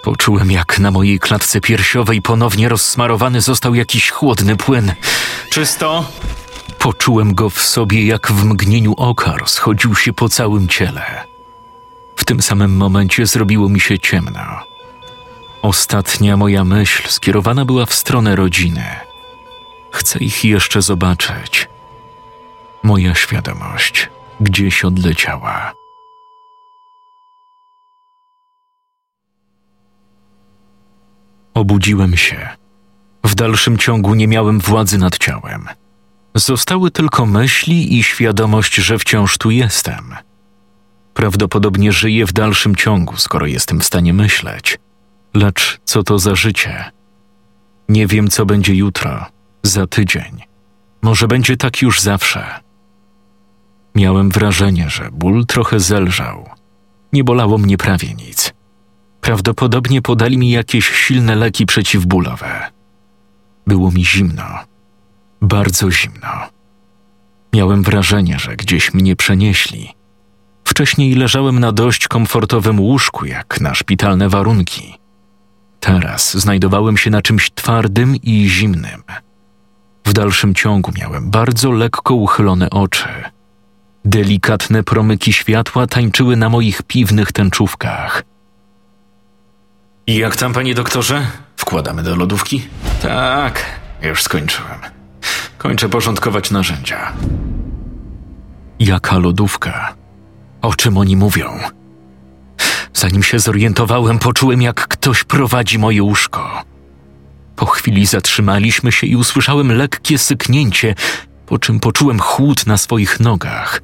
Poczułem, 0.02 0.50
jak 0.50 0.78
na 0.78 0.90
mojej 0.90 1.18
klatce 1.18 1.60
piersiowej 1.60 2.22
ponownie 2.22 2.68
rozsmarowany 2.68 3.40
został 3.40 3.74
jakiś 3.74 4.10
chłodny 4.10 4.56
płyn. 4.56 4.92
Czysto. 5.50 6.04
Poczułem 6.78 7.34
go 7.34 7.50
w 7.50 7.62
sobie, 7.62 8.06
jak 8.06 8.32
w 8.32 8.44
mgnieniu 8.44 8.94
oka 8.96 9.36
rozchodził 9.36 9.94
się 9.94 10.12
po 10.12 10.28
całym 10.28 10.68
ciele. 10.68 11.24
W 12.16 12.24
tym 12.24 12.42
samym 12.42 12.76
momencie 12.76 13.26
zrobiło 13.26 13.68
mi 13.68 13.80
się 13.80 13.98
ciemno. 13.98 14.40
Ostatnia 15.62 16.36
moja 16.36 16.64
myśl 16.64 17.08
skierowana 17.08 17.64
była 17.64 17.86
w 17.86 17.94
stronę 17.94 18.36
rodziny. 18.36 18.84
Chcę 19.92 20.18
ich 20.18 20.44
jeszcze 20.44 20.82
zobaczyć. 20.82 21.68
Moja 22.82 23.14
świadomość 23.14 24.10
gdzieś 24.40 24.84
odleciała. 24.84 25.72
Obudziłem 31.54 32.16
się. 32.16 32.48
W 33.24 33.34
dalszym 33.34 33.78
ciągu 33.78 34.14
nie 34.14 34.28
miałem 34.28 34.60
władzy 34.60 34.98
nad 34.98 35.18
ciałem. 35.18 35.68
Zostały 36.38 36.90
tylko 36.90 37.26
myśli 37.26 37.98
i 37.98 38.02
świadomość, 38.02 38.74
że 38.74 38.98
wciąż 38.98 39.38
tu 39.38 39.50
jestem. 39.50 40.14
Prawdopodobnie 41.14 41.92
żyję 41.92 42.26
w 42.26 42.32
dalszym 42.32 42.76
ciągu, 42.76 43.16
skoro 43.16 43.46
jestem 43.46 43.80
w 43.80 43.84
stanie 43.84 44.12
myśleć. 44.12 44.78
Lecz 45.34 45.80
co 45.84 46.02
to 46.02 46.18
za 46.18 46.34
życie? 46.34 46.84
Nie 47.88 48.06
wiem, 48.06 48.28
co 48.28 48.46
będzie 48.46 48.74
jutro, 48.74 49.26
za 49.62 49.86
tydzień. 49.86 50.42
Może 51.02 51.28
będzie 51.28 51.56
tak 51.56 51.82
już 51.82 52.00
zawsze. 52.00 52.60
Miałem 53.94 54.30
wrażenie, 54.30 54.90
że 54.90 55.10
ból 55.12 55.46
trochę 55.46 55.80
zelżał. 55.80 56.50
Nie 57.12 57.24
bolało 57.24 57.58
mnie 57.58 57.76
prawie 57.76 58.14
nic. 58.14 58.52
Prawdopodobnie 59.20 60.02
podali 60.02 60.38
mi 60.38 60.50
jakieś 60.50 60.90
silne 60.90 61.34
leki 61.34 61.66
przeciwbólowe. 61.66 62.70
Było 63.66 63.90
mi 63.90 64.04
zimno. 64.04 64.44
Bardzo 65.42 65.90
zimno. 65.90 66.28
Miałem 67.52 67.82
wrażenie, 67.82 68.38
że 68.38 68.56
gdzieś 68.56 68.94
mnie 68.94 69.16
przenieśli. 69.16 69.94
Wcześniej 70.64 71.14
leżałem 71.14 71.60
na 71.60 71.72
dość 71.72 72.08
komfortowym 72.08 72.80
łóżku, 72.80 73.24
jak 73.24 73.60
na 73.60 73.74
szpitalne 73.74 74.28
warunki. 74.28 74.98
Teraz 75.80 76.36
znajdowałem 76.36 76.96
się 76.96 77.10
na 77.10 77.22
czymś 77.22 77.50
twardym 77.50 78.16
i 78.16 78.48
zimnym. 78.48 79.02
W 80.06 80.12
dalszym 80.12 80.54
ciągu 80.54 80.92
miałem 80.98 81.30
bardzo 81.30 81.70
lekko 81.70 82.14
uchylone 82.14 82.70
oczy. 82.70 83.08
Delikatne 84.04 84.82
promyki 84.82 85.32
światła 85.32 85.86
tańczyły 85.86 86.36
na 86.36 86.48
moich 86.48 86.82
piwnych 86.82 87.32
tęczówkach. 87.32 88.22
Jak 90.06 90.36
tam, 90.36 90.52
panie 90.52 90.74
doktorze? 90.74 91.26
Wkładamy 91.56 92.02
do 92.02 92.16
lodówki? 92.16 92.68
Tak, 93.02 93.64
już 94.02 94.22
skończyłem. 94.22 94.97
Kończę 95.58 95.88
porządkować 95.88 96.50
narzędzia. 96.50 97.12
Jaka 98.78 99.18
lodówka? 99.18 99.94
O 100.62 100.74
czym 100.74 100.98
oni 100.98 101.16
mówią? 101.16 101.58
Zanim 102.94 103.22
się 103.22 103.38
zorientowałem, 103.38 104.18
poczułem, 104.18 104.62
jak 104.62 104.88
ktoś 104.88 105.24
prowadzi 105.24 105.78
moje 105.78 106.02
łóżko. 106.02 106.62
Po 107.56 107.66
chwili 107.66 108.06
zatrzymaliśmy 108.06 108.92
się 108.92 109.06
i 109.06 109.16
usłyszałem 109.16 109.72
lekkie 109.72 110.18
syknięcie, 110.18 110.94
po 111.46 111.58
czym 111.58 111.80
poczułem 111.80 112.20
chłód 112.20 112.66
na 112.66 112.78
swoich 112.78 113.20
nogach. 113.20 113.80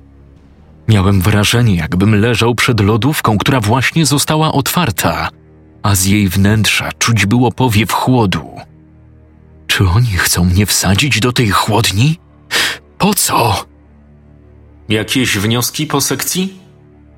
Miałem 0.89 1.21
wrażenie, 1.21 1.77
jakbym 1.77 2.21
leżał 2.21 2.55
przed 2.55 2.81
lodówką, 2.81 3.39
która 3.39 3.61
właśnie 3.61 4.07
została 4.07 4.53
otwarta, 4.53 5.29
a 5.83 5.95
z 5.95 6.05
jej 6.05 6.29
wnętrza 6.29 6.91
czuć 6.99 7.27
było 7.27 7.53
powiew 7.53 7.93
chłodu. 7.93 8.51
Czy 9.75 9.89
oni 9.89 10.17
chcą 10.17 10.45
mnie 10.45 10.67
wsadzić 10.67 11.21
do 11.21 11.33
tej 11.33 11.51
chłodni? 11.51 12.19
Po 12.99 13.15
co? 13.15 13.67
Jakieś 14.89 15.39
wnioski 15.39 15.87
po 15.87 16.01
sekcji? 16.01 16.59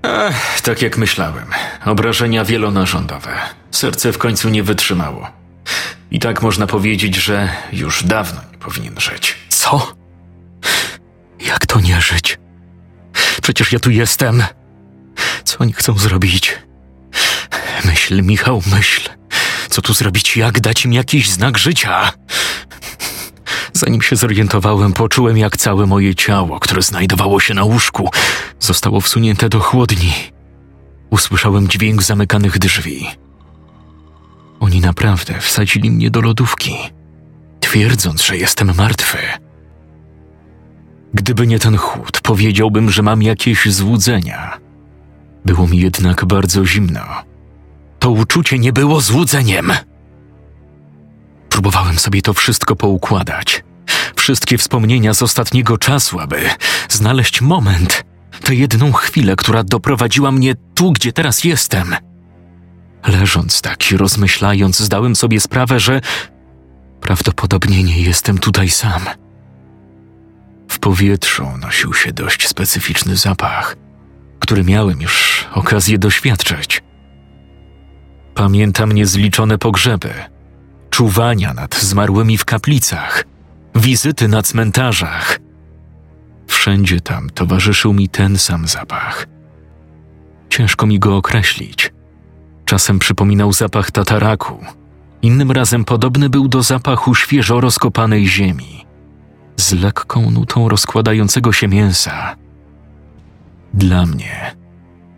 Ech, 0.03 0.61
tak 0.61 0.83
jak 0.83 0.99
myślałem. 0.99 1.47
Obrażenia 1.85 2.45
wielonarządowe. 2.45 3.31
Serce 3.71 4.13
w 4.13 4.19
końcu 4.19 4.49
nie 4.49 4.63
wytrzymało. 4.63 5.31
I 6.11 6.19
tak 6.19 6.43
można 6.43 6.67
powiedzieć, 6.67 7.17
że 7.17 7.49
już 7.73 8.05
dawno 8.05 8.41
nie 8.53 8.59
powinien 8.59 9.01
żyć. 9.01 9.37
Co? 9.49 9.95
Jak 11.41 11.67
to 11.67 11.81
nie 11.81 12.01
żyć? 12.01 12.39
Przecież 13.43 13.73
ja 13.73 13.79
tu 13.79 13.91
jestem. 13.91 14.43
Co 15.45 15.59
oni 15.59 15.73
chcą 15.73 15.99
zrobić? 15.99 16.59
Myśl, 17.85 18.23
Michał, 18.23 18.63
myśl. 18.73 19.11
Co 19.77 19.83
tu 19.83 19.95
zrobić? 19.95 20.37
Jak 20.37 20.61
dać 20.61 20.85
im 20.85 20.93
jakiś 20.93 21.31
znak 21.31 21.59
życia? 21.59 22.13
Zanim 23.73 24.03
się 24.03 24.17
zorientowałem, 24.17 24.93
poczułem, 24.93 25.39
jak 25.39 25.57
całe 25.57 25.87
moje 25.87 26.15
ciało, 26.15 26.61
które 26.61 26.83
znajdowało 26.83 27.41
się 27.41 27.55
na 27.55 27.65
łóżku, 27.65 28.11
zostało 28.61 29.01
wsunięte 29.01 29.49
do 29.49 29.61
chłodni. 29.61 30.13
Usłyszałem 31.11 31.69
dźwięk 31.69 32.03
zamykanych 32.03 32.59
drzwi. 32.59 33.07
Oni 34.61 34.81
naprawdę 34.81 35.41
wsadzili 35.41 35.91
mnie 35.91 36.11
do 36.11 36.21
lodówki, 36.21 36.75
twierdząc, 37.61 38.23
że 38.23 38.37
jestem 38.37 38.75
martwy. 38.77 39.19
Gdyby 41.15 41.47
nie 41.47 41.59
ten 41.59 41.77
chłód, 41.77 42.21
powiedziałbym, 42.21 42.91
że 42.91 43.03
mam 43.03 43.23
jakieś 43.23 43.73
złudzenia. 43.73 44.59
Było 45.45 45.67
mi 45.67 45.79
jednak 45.79 46.25
bardzo 46.25 46.67
zimno. 46.67 47.36
To 47.99 48.11
uczucie 48.11 48.59
nie 48.59 48.73
było 48.73 49.01
złudzeniem. 49.01 49.73
Próbowałem 51.49 51.99
sobie 51.99 52.23
to 52.23 52.35
wszystko 52.35 52.77
poukładać. 52.77 53.65
Wszystkie 54.17 54.59
wspomnienia 54.59 55.15
z 55.15 55.23
ostatniego 55.23 55.79
czasu, 55.79 56.21
aby 56.21 56.51
znaleźć 56.89 57.41
moment, 57.41 58.05
tę 58.43 58.55
jedną 58.55 58.93
chwilę, 58.93 59.37
która 59.37 59.65
doprowadziła 59.65 60.33
mnie 60.33 60.55
tu, 60.75 60.93
gdzie 60.93 61.13
teraz 61.13 61.45
jestem. 61.45 61.97
Leżąc 63.07 63.63
tak 63.63 63.93
i 63.93 63.97
rozmyślając, 63.97 64.79
zdałem 64.79 65.17
sobie 65.17 65.41
sprawę, 65.41 65.81
że 65.81 66.01
prawdopodobnie 67.01 67.83
nie 67.83 68.03
jestem 68.03 68.39
tutaj 68.39 68.71
sam. 68.71 69.03
W 70.69 70.79
powietrzu 70.79 71.47
nosił 71.61 71.95
się 71.95 72.13
dość 72.13 72.49
specyficzny 72.49 73.17
zapach, 73.17 73.77
który 74.41 74.65
miałem 74.65 75.01
już 75.01 75.47
okazję 75.53 75.99
doświadczyć. 75.99 76.83
Pamiętam 78.37 78.93
niezliczone 78.93 79.59
pogrzeby, 79.59 80.11
czuwania 80.91 81.55
nad 81.55 81.75
zmarłymi 81.75 82.39
w 82.39 82.45
kaplicach, 82.45 83.25
wizyty 83.75 84.29
na 84.29 84.43
cmentarzach. 84.43 85.39
Wszędzie 86.47 87.01
tam 87.01 87.31
towarzyszył 87.31 87.93
mi 87.93 88.09
ten 88.09 88.39
sam 88.39 88.67
zapach. 88.67 89.27
Ciężko 90.49 90.87
mi 90.87 90.99
go 90.99 91.17
określić. 91.17 91.93
Czasem 92.65 92.99
przypominał 92.99 93.53
zapach 93.53 93.91
tataraku, 93.91 94.59
Innym 95.23 95.51
razem 95.53 95.85
podobny 95.85 96.31
był 96.31 96.49
do 96.49 96.63
zapachu 96.63 97.15
świeżo 97.15 97.61
rozkopanej 97.61 98.29
ziemi, 98.29 98.87
z 99.57 99.73
lekką 99.73 100.31
nutą 100.31 100.69
rozkładającego 100.69 101.53
się 101.53 101.69
mięsa. 101.69 102.37
Dla 103.75 104.07
mnie 104.07 104.57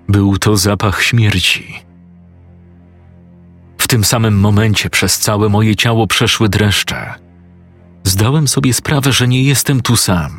był 0.09 0.38
to 0.38 0.57
zapach 0.57 1.02
śmierci. 1.02 1.88
W 3.88 3.90
tym 3.90 4.05
samym 4.05 4.40
momencie 4.40 4.90
przez 4.90 5.18
całe 5.18 5.48
moje 5.48 5.77
ciało 5.77 6.07
przeszły 6.07 6.48
dreszcze. 6.48 7.14
Zdałem 8.05 8.48
sobie 8.48 8.74
sprawę, 8.74 9.12
że 9.12 9.29
nie 9.29 9.42
jestem 9.42 9.81
tu 9.81 9.96
sam. 9.96 10.38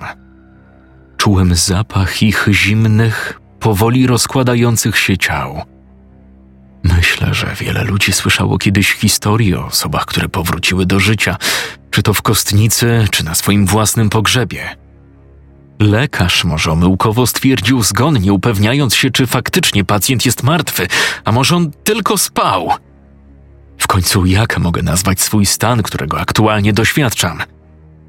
Czułem 1.17 1.55
zapach 1.55 2.23
ich 2.23 2.47
zimnych, 2.51 3.39
powoli 3.59 4.07
rozkładających 4.07 4.97
się 4.97 5.17
ciał. 5.17 5.61
Myślę, 6.83 7.33
że 7.33 7.55
wiele 7.59 7.83
ludzi 7.83 8.13
słyszało 8.13 8.57
kiedyś 8.57 8.91
historie 8.91 9.59
o 9.59 9.65
osobach, 9.65 10.05
które 10.05 10.29
powróciły 10.29 10.85
do 10.85 10.99
życia, 10.99 11.37
czy 11.91 12.03
to 12.03 12.13
w 12.13 12.21
kostnicy, 12.21 13.07
czy 13.11 13.25
na 13.25 13.35
swoim 13.35 13.65
własnym 13.65 14.09
pogrzebie. 14.09 14.75
Lekarz 15.79 16.43
może 16.43 16.71
omyłkowo 16.71 17.27
stwierdził 17.27 17.83
zgon, 17.83 18.19
nie 18.19 18.33
upewniając 18.33 18.95
się, 18.95 19.11
czy 19.11 19.27
faktycznie 19.27 19.85
pacjent 19.85 20.25
jest 20.25 20.43
martwy, 20.43 20.87
a 21.23 21.31
może 21.31 21.55
on 21.55 21.71
tylko 21.83 22.17
spał. 22.17 22.71
W 23.79 23.87
końcu 23.87 24.25
jak 24.25 24.57
mogę 24.57 24.81
nazwać 24.81 25.21
swój 25.21 25.45
stan, 25.45 25.83
którego 25.83 26.19
aktualnie 26.19 26.73
doświadczam? 26.73 27.39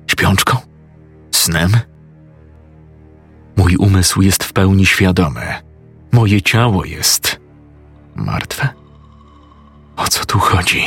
Śpiączką? 0.07 0.57
Snem? 1.31 1.77
Mój 3.57 3.77
umysł 3.77 4.23
jest 4.23 4.45
w 4.45 4.53
pełni 4.53 4.87
świadomy. 4.87 5.55
Moje 6.13 6.43
ciało 6.43 6.85
jest 6.85 7.41
martwe. 8.15 8.69
O 9.97 10.09
co 10.09 10.25
tu 10.25 10.39
chodzi? 10.39 10.83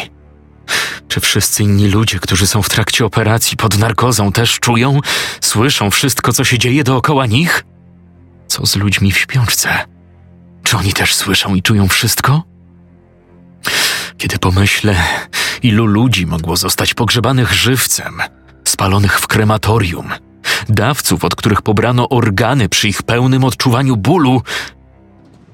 Czy 1.08 1.20
wszyscy 1.20 1.64
inni 1.64 1.88
ludzie, 1.88 2.20
którzy 2.20 2.48
są 2.48 2.62
w 2.62 2.70
trakcie 2.70 3.06
operacji 3.06 3.58
pod 3.58 3.78
narkozą, 3.78 4.32
też 4.32 4.60
czują, 4.60 5.00
słyszą 5.42 5.92
wszystko, 5.92 6.34
co 6.34 6.44
się 6.44 6.58
dzieje 6.58 6.84
dookoła 6.84 7.26
nich? 7.26 7.66
Co 8.48 8.66
z 8.66 8.76
ludźmi 8.76 9.12
w 9.12 9.18
śpiączce? 9.18 9.70
Czy 10.64 10.78
oni 10.78 10.94
też 10.94 11.16
słyszą 11.16 11.56
i 11.56 11.62
czują 11.62 11.88
wszystko? 11.88 12.53
Kiedy 14.24 14.40
pomyślę, 14.40 14.96
ilu 15.64 15.86
ludzi 15.86 16.26
mogło 16.26 16.58
zostać 16.58 16.94
pogrzebanych 16.94 17.54
żywcem, 17.54 18.22
spalonych 18.64 19.20
w 19.20 19.28
krematorium, 19.28 20.10
dawców, 20.70 21.26
od 21.26 21.36
których 21.36 21.62
pobrano 21.62 22.10
organy 22.10 22.70
przy 22.70 22.88
ich 22.88 23.04
pełnym 23.04 23.44
odczuwaniu 23.44 23.98
bólu, 23.98 24.42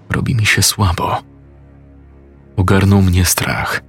robi 0.09 0.35
mi 0.35 0.45
się 0.45 0.61
słabo. 0.61 1.21
Ogarnął 2.57 3.01
mnie 3.01 3.25
strach. 3.25 3.81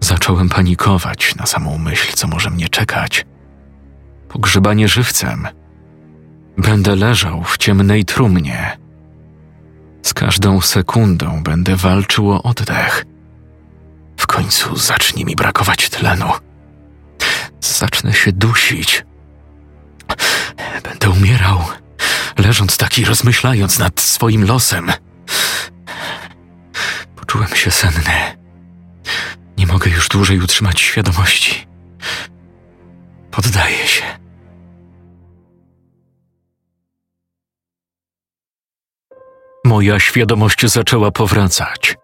Zacząłem 0.00 0.48
panikować 0.48 1.34
na 1.34 1.46
samą 1.46 1.78
myśl, 1.78 2.12
co 2.12 2.28
może 2.28 2.50
mnie 2.50 2.68
czekać. 2.68 3.26
Pogrzebanie 4.28 4.88
żywcem. 4.88 5.48
Będę 6.58 6.96
leżał 6.96 7.44
w 7.44 7.58
ciemnej 7.58 8.04
trumnie. 8.04 8.78
Z 10.02 10.14
każdą 10.14 10.60
sekundą 10.60 11.42
będę 11.42 11.76
walczył 11.76 12.30
o 12.30 12.42
oddech. 12.42 13.04
Końcu 14.34 14.76
zacznie 14.76 15.24
mi 15.24 15.36
brakować 15.36 15.88
tlenu. 15.88 16.32
Zacznę 17.60 18.12
się 18.12 18.32
dusić. 18.32 19.04
Będę 20.82 21.10
umierał, 21.10 21.64
leżąc 22.38 22.76
taki, 22.76 23.04
rozmyślając 23.04 23.78
nad 23.78 24.00
swoim 24.00 24.44
losem. 24.46 24.92
Poczułem 27.16 27.48
się 27.48 27.70
senny. 27.70 28.36
Nie 29.58 29.66
mogę 29.66 29.90
już 29.90 30.08
dłużej 30.08 30.40
utrzymać 30.40 30.80
świadomości. 30.80 31.66
Poddaję 33.30 33.88
się. 33.88 34.04
Moja 39.64 40.00
świadomość 40.00 40.66
zaczęła 40.66 41.10
powracać. 41.10 41.96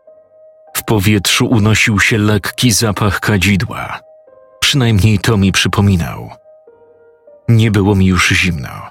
Powietrzu 0.91 1.47
unosił 1.47 2.01
się 2.01 2.19
lekki 2.19 2.71
zapach 2.71 3.21
kadzidła. 3.21 4.01
Przynajmniej 4.61 5.19
to 5.19 5.37
mi 5.37 5.53
przypominał. 5.53 6.31
Nie 7.49 7.71
było 7.71 7.95
mi 7.95 8.07
już 8.07 8.29
zimno. 8.29 8.91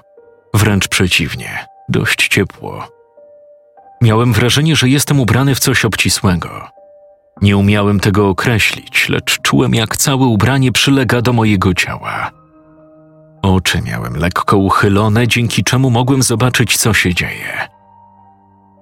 Wręcz 0.54 0.88
przeciwnie, 0.88 1.66
dość 1.88 2.28
ciepło. 2.28 2.88
Miałem 4.02 4.32
wrażenie, 4.32 4.76
że 4.76 4.88
jestem 4.88 5.20
ubrany 5.20 5.54
w 5.54 5.58
coś 5.58 5.84
obcisłego. 5.84 6.68
Nie 7.42 7.56
umiałem 7.56 8.00
tego 8.00 8.28
określić, 8.28 9.08
lecz 9.08 9.40
czułem, 9.42 9.74
jak 9.74 9.96
całe 9.96 10.26
ubranie 10.26 10.72
przylega 10.72 11.22
do 11.22 11.32
mojego 11.32 11.74
ciała. 11.74 12.30
Oczy 13.42 13.82
miałem 13.82 14.16
lekko 14.16 14.56
uchylone, 14.56 15.28
dzięki 15.28 15.64
czemu 15.64 15.90
mogłem 15.90 16.22
zobaczyć, 16.22 16.76
co 16.76 16.94
się 16.94 17.14
dzieje. 17.14 17.79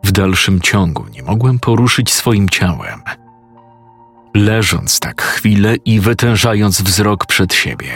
W 0.08 0.12
dalszym 0.12 0.60
ciągu 0.60 1.06
nie 1.12 1.22
mogłem 1.22 1.58
poruszyć 1.58 2.12
swoim 2.12 2.48
ciałem. 2.48 3.02
Leżąc 4.34 5.00
tak 5.00 5.22
chwilę 5.22 5.76
i 5.76 6.00
wytężając 6.00 6.82
wzrok 6.82 7.26
przed 7.26 7.54
siebie, 7.54 7.92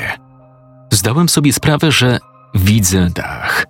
zdałem 0.90 1.28
sobie 1.28 1.52
sprawę, 1.52 1.92
że 1.92 2.18
widzę 2.54 3.10
dach. 3.10 3.66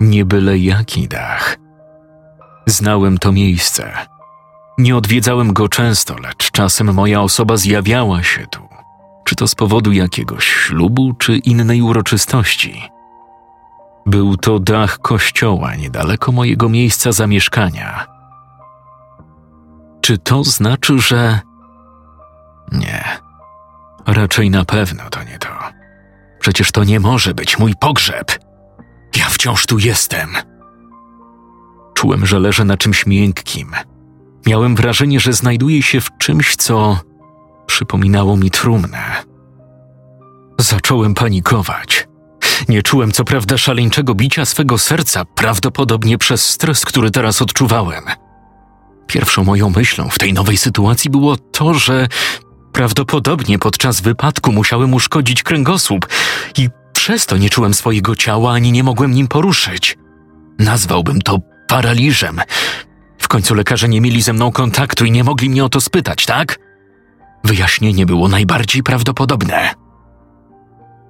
Nie 0.00 0.24
byle 0.24 0.58
jaki 0.58 1.08
dach. 1.08 1.56
Znałem 2.66 3.18
to 3.18 3.32
miejsce. 3.32 3.92
Nie 4.78 4.96
odwiedzałem 4.96 5.52
go 5.52 5.68
często, 5.68 6.16
lecz 6.18 6.50
czasem 6.50 6.94
moja 6.94 7.20
osoba 7.20 7.56
zjawiała 7.56 8.22
się 8.22 8.46
tu, 8.46 8.60
czy 9.24 9.36
to 9.36 9.48
z 9.48 9.54
powodu 9.54 9.92
jakiegoś 9.92 10.46
ślubu, 10.46 11.14
czy 11.18 11.36
innej 11.36 11.82
uroczystości. 11.82 12.82
Był 14.06 14.36
to 14.36 14.58
dach 14.58 14.98
kościoła 14.98 15.74
niedaleko 15.74 16.32
mojego 16.32 16.68
miejsca 16.68 17.12
zamieszkania. 17.12 18.06
Czy 20.00 20.18
to 20.18 20.44
znaczy, 20.44 20.98
że. 20.98 21.40
Nie. 22.72 23.04
Raczej 24.06 24.50
na 24.50 24.64
pewno 24.64 25.10
to 25.10 25.24
nie 25.24 25.38
to. 25.38 25.48
Przecież 26.38 26.72
to 26.72 26.84
nie 26.84 27.00
może 27.00 27.34
być 27.34 27.58
mój 27.58 27.74
pogrzeb. 27.80 28.38
Ja 29.16 29.24
wciąż 29.24 29.66
tu 29.66 29.78
jestem. 29.78 30.28
Czułem, 31.94 32.26
że 32.26 32.38
leżę 32.38 32.64
na 32.64 32.76
czymś 32.76 33.06
miękkim. 33.06 33.72
Miałem 34.46 34.76
wrażenie, 34.76 35.20
że 35.20 35.32
znajduję 35.32 35.82
się 35.82 36.00
w 36.00 36.18
czymś, 36.18 36.56
co 36.56 37.00
przypominało 37.66 38.36
mi 38.36 38.50
trumnę. 38.50 39.24
Zacząłem 40.58 41.14
panikować. 41.14 42.08
Nie 42.68 42.82
czułem 42.82 43.12
co 43.12 43.24
prawda 43.24 43.58
szaleńczego 43.58 44.14
bicia 44.14 44.44
swego 44.44 44.78
serca, 44.78 45.24
prawdopodobnie 45.24 46.18
przez 46.18 46.50
stres, 46.50 46.84
który 46.84 47.10
teraz 47.10 47.42
odczuwałem. 47.42 48.04
Pierwszą 49.06 49.44
moją 49.44 49.70
myślą 49.70 50.08
w 50.08 50.18
tej 50.18 50.32
nowej 50.32 50.56
sytuacji 50.56 51.10
było 51.10 51.36
to, 51.36 51.74
że 51.74 52.08
prawdopodobnie 52.72 53.58
podczas 53.58 54.00
wypadku 54.00 54.52
musiałem 54.52 54.94
uszkodzić 54.94 55.42
kręgosłup 55.42 56.08
i 56.58 56.68
przez 56.92 57.26
to 57.26 57.36
nie 57.36 57.50
czułem 57.50 57.74
swojego 57.74 58.16
ciała 58.16 58.52
ani 58.52 58.72
nie 58.72 58.84
mogłem 58.84 59.14
nim 59.14 59.28
poruszyć. 59.28 59.98
Nazwałbym 60.58 61.20
to 61.20 61.38
paraliżem. 61.68 62.40
W 63.18 63.28
końcu 63.28 63.54
lekarze 63.54 63.88
nie 63.88 64.00
mieli 64.00 64.22
ze 64.22 64.32
mną 64.32 64.52
kontaktu 64.52 65.04
i 65.04 65.10
nie 65.10 65.24
mogli 65.24 65.50
mnie 65.50 65.64
o 65.64 65.68
to 65.68 65.80
spytać, 65.80 66.26
tak? 66.26 66.58
Wyjaśnienie 67.44 68.06
było 68.06 68.28
najbardziej 68.28 68.82
prawdopodobne. 68.82 69.81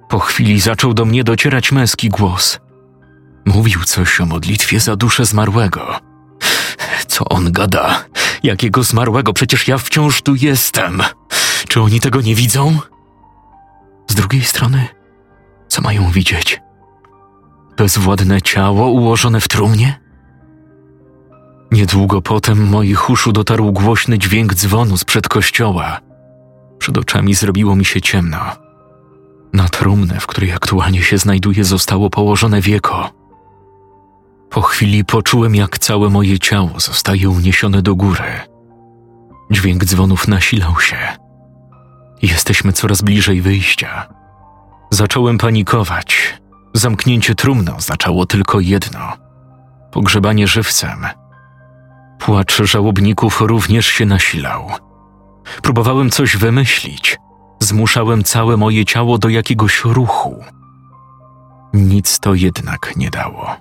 Po 0.09 0.19
chwili 0.19 0.59
zaczął 0.59 0.93
do 0.93 1.05
mnie 1.05 1.23
docierać 1.23 1.71
męski 1.71 2.09
głos. 2.09 2.59
Mówił 3.45 3.83
coś 3.83 4.21
o 4.21 4.25
modlitwie 4.25 4.79
za 4.79 4.95
duszę 4.95 5.25
zmarłego. 5.25 5.99
Co 7.07 7.25
on 7.25 7.51
gada? 7.51 8.05
Jakiego 8.43 8.83
zmarłego? 8.83 9.33
Przecież 9.33 9.67
ja 9.67 9.77
wciąż 9.77 10.21
tu 10.21 10.35
jestem. 10.35 11.01
Czy 11.67 11.81
oni 11.81 11.99
tego 11.99 12.21
nie 12.21 12.35
widzą? 12.35 12.79
Z 14.09 14.15
drugiej 14.15 14.43
strony, 14.43 14.87
co 15.67 15.81
mają 15.81 16.11
widzieć? 16.11 16.61
Bezwładne 17.77 18.41
ciało 18.41 18.87
ułożone 18.87 19.41
w 19.41 19.47
trumnie? 19.47 19.99
Niedługo 21.71 22.21
potem 22.21 22.67
moich 22.69 23.09
uszu 23.09 23.31
dotarł 23.31 23.71
głośny 23.71 24.19
dźwięk 24.19 24.53
dzwonu 24.53 24.97
sprzed 24.97 25.27
kościoła. 25.27 25.99
Przed 26.79 26.97
oczami 26.97 27.33
zrobiło 27.33 27.75
mi 27.75 27.85
się 27.85 28.01
ciemno. 28.01 28.62
Na 29.53 29.69
trumnę, 29.69 30.19
w 30.19 30.27
której 30.27 30.51
aktualnie 30.51 31.01
się 31.01 31.17
znajduję, 31.17 31.63
zostało 31.63 32.09
położone 32.09 32.61
wieko. 32.61 33.09
Po 34.49 34.61
chwili 34.61 35.05
poczułem, 35.05 35.55
jak 35.55 35.79
całe 35.79 36.09
moje 36.09 36.39
ciało 36.39 36.79
zostaje 36.79 37.29
uniesione 37.29 37.81
do 37.81 37.95
góry. 37.95 38.39
Dźwięk 39.51 39.85
dzwonów 39.85 40.27
nasilał 40.27 40.79
się. 40.79 40.97
Jesteśmy 42.21 42.73
coraz 42.73 43.01
bliżej 43.01 43.41
wyjścia. 43.41 44.07
Zacząłem 44.89 45.37
panikować. 45.37 46.39
Zamknięcie 46.73 47.35
trumny 47.35 47.75
oznaczało 47.75 48.25
tylko 48.25 48.59
jedno: 48.59 49.13
pogrzebanie 49.91 50.47
żywcem. 50.47 51.05
Płacz 52.19 52.61
żałobników 52.61 53.41
również 53.41 53.87
się 53.87 54.05
nasilał. 54.05 54.71
Próbowałem 55.61 56.09
coś 56.09 56.37
wymyślić. 56.37 57.17
Zmuszałem 57.63 58.23
całe 58.23 58.57
moje 58.57 58.85
ciało 58.85 59.17
do 59.17 59.29
jakiegoś 59.29 59.83
ruchu. 59.83 60.43
Nic 61.73 62.19
to 62.19 62.33
jednak 62.33 62.93
nie 62.95 63.09
dało. 63.09 63.55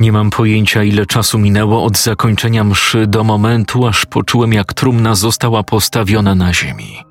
Nie 0.00 0.12
mam 0.12 0.30
pojęcia, 0.30 0.82
ile 0.82 1.06
czasu 1.06 1.38
minęło 1.38 1.84
od 1.84 1.98
zakończenia 1.98 2.64
mszy 2.64 3.06
do 3.06 3.24
momentu, 3.24 3.86
aż 3.86 4.06
poczułem, 4.06 4.52
jak 4.52 4.74
trumna 4.74 5.14
została 5.14 5.62
postawiona 5.62 6.34
na 6.34 6.54
ziemi. 6.54 7.02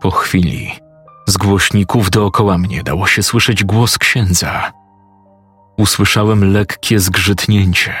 Po 0.00 0.10
chwili 0.10 0.70
z 1.26 1.36
głośników 1.36 2.10
dookoła 2.10 2.58
mnie 2.58 2.82
dało 2.82 3.06
się 3.06 3.22
słyszeć 3.22 3.64
głos 3.64 3.98
księdza. 3.98 4.72
Usłyszałem 5.78 6.52
lekkie 6.52 7.00
zgrzytnięcie, 7.00 7.94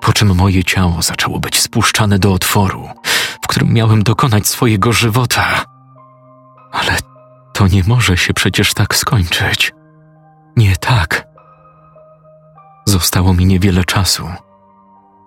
po 0.00 0.12
czym 0.12 0.34
moje 0.34 0.64
ciało 0.64 1.02
zaczęło 1.02 1.40
być 1.40 1.60
spuszczane 1.60 2.18
do 2.18 2.32
otworu, 2.32 2.88
którym 3.52 3.72
miałem 3.72 4.02
dokonać 4.02 4.46
swojego 4.46 4.92
żywota. 4.92 5.64
Ale 6.72 6.98
to 7.52 7.66
nie 7.68 7.82
może 7.86 8.16
się 8.16 8.34
przecież 8.34 8.74
tak 8.74 8.94
skończyć. 8.94 9.72
Nie 10.56 10.76
tak. 10.76 11.26
Zostało 12.86 13.34
mi 13.34 13.46
niewiele 13.46 13.84
czasu, 13.84 14.28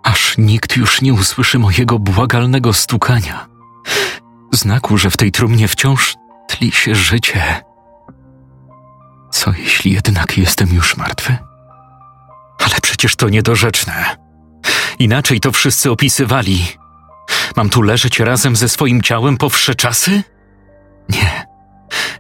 aż 0.04 0.38
nikt 0.38 0.78
już 0.78 1.02
nie 1.02 1.14
usłyszy 1.14 1.60
mojego 1.60 2.00
błagalnego 2.00 2.74
stukania. 2.74 3.48
Znaku, 4.52 4.98
że 4.98 5.10
w 5.10 5.18
tej 5.18 5.32
trumnie 5.32 5.68
wciąż 5.68 6.16
tli 6.48 6.72
się 6.72 6.96
życie. 6.96 7.64
Co 9.32 9.52
jeśli 9.52 9.92
jednak 9.92 10.38
jestem 10.38 10.74
już 10.74 10.98
martwy? 10.98 11.38
Ale 12.60 12.76
przecież 12.82 13.16
to 13.16 13.30
niedorzeczne. 13.30 14.18
Inaczej 15.00 15.40
to 15.40 15.52
wszyscy 15.52 15.92
opisywali. 15.92 16.85
Mam 17.56 17.70
tu 17.70 17.82
leżeć 17.82 18.20
razem 18.20 18.56
ze 18.56 18.70
swoim 18.70 19.02
ciałem 19.02 19.38
po 19.38 19.50
wsze 19.50 19.76
czasy? 19.76 20.24
Nie. 21.10 21.46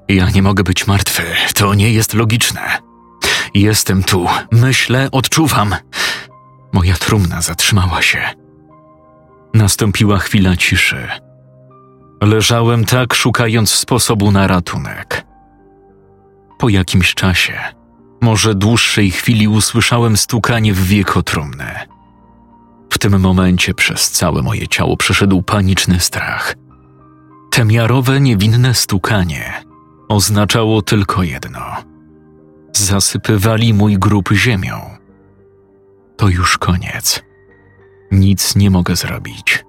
Ja 0.09 0.29
nie 0.29 0.41
mogę 0.41 0.63
być 0.63 0.87
martwy. 0.87 1.23
To 1.55 1.73
nie 1.73 1.91
jest 1.91 2.13
logiczne. 2.13 2.77
Jestem 3.53 4.03
tu, 4.03 4.27
myślę, 4.51 5.09
odczuwam. 5.11 5.75
Moja 6.73 6.95
trumna 6.95 7.41
zatrzymała 7.41 8.01
się. 8.01 8.21
Nastąpiła 9.53 10.17
chwila 10.17 10.55
ciszy. 10.55 11.07
Leżałem 12.21 12.85
tak, 12.85 13.13
szukając 13.13 13.71
sposobu 13.71 14.31
na 14.31 14.47
ratunek. 14.47 15.25
Po 16.57 16.69
jakimś 16.69 17.13
czasie, 17.13 17.59
może 18.21 18.55
dłuższej 18.55 19.11
chwili, 19.11 19.47
usłyszałem 19.47 20.17
stukanie 20.17 20.73
w 20.73 20.87
wieko 20.87 21.23
trumny. 21.23 21.94
W 22.95 22.97
tym 22.97 23.19
momencie 23.19 23.73
przez 23.73 24.11
całe 24.11 24.41
moje 24.41 24.67
ciało 24.67 24.97
przeszedł 24.97 25.41
paniczny 25.41 25.99
strach. 25.99 26.55
Te 27.51 27.65
miarowe, 27.65 28.19
niewinne 28.19 28.73
stukanie 28.73 29.63
oznaczało 30.09 30.81
tylko 30.81 31.23
jedno. 31.23 31.61
Zasypywali 32.73 33.73
mój 33.73 33.99
grób 33.99 34.29
ziemią. 34.31 34.81
To 36.17 36.27
już 36.27 36.57
koniec. 36.57 37.23
Nic 38.11 38.55
nie 38.55 38.69
mogę 38.69 38.95
zrobić. 38.95 39.65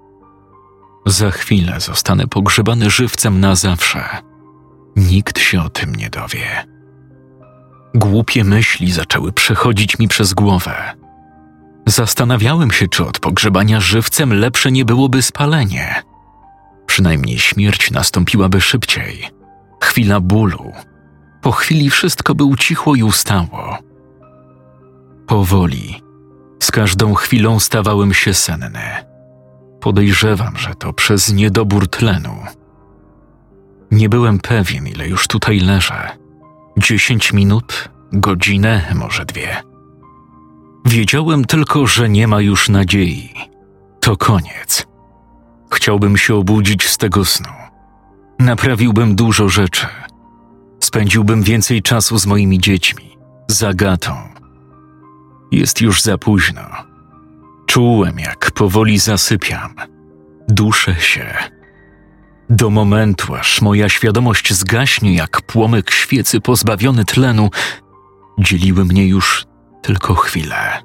Za 1.05 1.31
chwilę 1.31 1.79
zostanę 1.79 2.27
pogrzebany 2.27 2.89
żywcem 2.89 3.39
na 3.39 3.55
zawsze. 3.55 4.03
Nikt 4.95 5.39
się 5.39 5.61
o 5.61 5.69
tym 5.69 5.95
nie 5.95 6.09
dowie. 6.09 6.65
Głupie 7.95 8.43
myśli 8.43 8.91
zaczęły 8.91 9.31
przechodzić 9.33 9.99
mi 9.99 10.07
przez 10.07 10.33
głowę. 10.33 11.06
Zastanawiałem 11.87 12.71
się, 12.71 12.87
czy 12.87 13.05
od 13.05 13.19
pogrzebania 13.19 13.79
żywcem 13.81 14.33
lepsze 14.33 14.71
nie 14.71 14.85
byłoby 14.85 15.21
spalenie. 15.21 16.03
Przynajmniej 16.85 17.39
śmierć 17.39 17.91
nastąpiłaby 17.91 18.61
szybciej. 18.61 19.29
Chwila 19.83 20.19
bólu. 20.19 20.71
Po 21.41 21.51
chwili 21.51 21.89
wszystko 21.89 22.35
by 22.35 22.43
ucichło 22.43 22.95
i 22.95 23.03
ustało. 23.03 23.77
Powoli, 25.27 26.01
z 26.63 26.71
każdą 26.71 27.13
chwilą 27.13 27.59
stawałem 27.59 28.13
się 28.13 28.33
senny. 28.33 29.05
Podejrzewam, 29.81 30.57
że 30.57 30.75
to 30.75 30.93
przez 30.93 31.33
niedobór 31.33 31.87
tlenu. 31.87 32.35
Nie 33.91 34.09
byłem 34.09 34.39
pewien, 34.39 34.87
ile 34.87 35.07
już 35.07 35.27
tutaj 35.27 35.59
leżę. 35.59 36.09
Dziesięć 36.77 37.33
minut, 37.33 37.89
godzinę, 38.13 38.81
może 38.95 39.25
dwie. 39.25 39.66
Wiedziałem 40.87 41.45
tylko, 41.45 41.87
że 41.87 42.09
nie 42.09 42.27
ma 42.27 42.41
już 42.41 42.69
nadziei. 42.69 43.33
To 43.99 44.17
koniec. 44.17 44.87
Chciałbym 45.73 46.17
się 46.17 46.35
obudzić 46.35 46.87
z 46.87 46.97
tego 46.97 47.25
snu. 47.25 47.49
Naprawiłbym 48.39 49.15
dużo 49.15 49.49
rzeczy. 49.49 49.85
Spędziłbym 50.79 51.43
więcej 51.43 51.81
czasu 51.81 52.17
z 52.17 52.25
moimi 52.25 52.59
dziećmi, 52.59 53.17
z 53.47 53.63
Agatą. 53.63 54.15
Jest 55.51 55.81
już 55.81 56.01
za 56.01 56.17
późno. 56.17 56.61
Czułem, 57.65 58.19
jak 58.19 58.51
powoli 58.51 58.99
zasypiam. 58.99 59.73
Duszę 60.47 60.95
się. 60.95 61.33
Do 62.49 62.69
momentu, 62.69 63.35
aż 63.35 63.61
moja 63.61 63.89
świadomość 63.89 64.53
zgaśnie 64.53 65.15
jak 65.15 65.41
płomyk 65.41 65.91
świecy 65.91 66.41
pozbawiony 66.41 67.05
tlenu, 67.05 67.49
dzieliły 68.39 68.85
mnie 68.85 69.07
już 69.07 69.45
tylko 69.87 70.15
chwilę. 70.15 70.83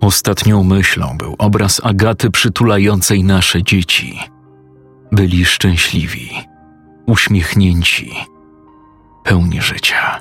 Ostatnią 0.00 0.64
myślą 0.64 1.16
był 1.18 1.34
obraz 1.38 1.80
Agaty 1.84 2.30
przytulającej 2.30 3.24
nasze 3.24 3.62
dzieci. 3.62 4.18
Byli 5.12 5.44
szczęśliwi, 5.44 6.30
uśmiechnięci, 7.06 8.12
pełni 9.24 9.62
życia. 9.62 10.20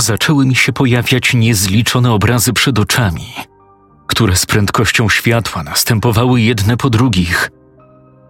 Zaczęły 0.00 0.46
mi 0.46 0.56
się 0.56 0.72
pojawiać 0.72 1.34
niezliczone 1.34 2.12
obrazy 2.12 2.52
przed 2.52 2.78
oczami, 2.78 3.32
które 4.06 4.36
z 4.36 4.46
prędkością 4.46 5.08
światła 5.08 5.62
następowały 5.62 6.40
jedne 6.40 6.76
po 6.76 6.90
drugich. 6.90 7.50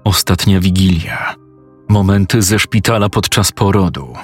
Ostatnia 0.05 0.61
wigilia, 0.61 1.35
momenty 1.89 2.43
ze 2.43 2.59
szpitala 2.59 3.09
podczas 3.09 3.53
porodu. 3.53 4.15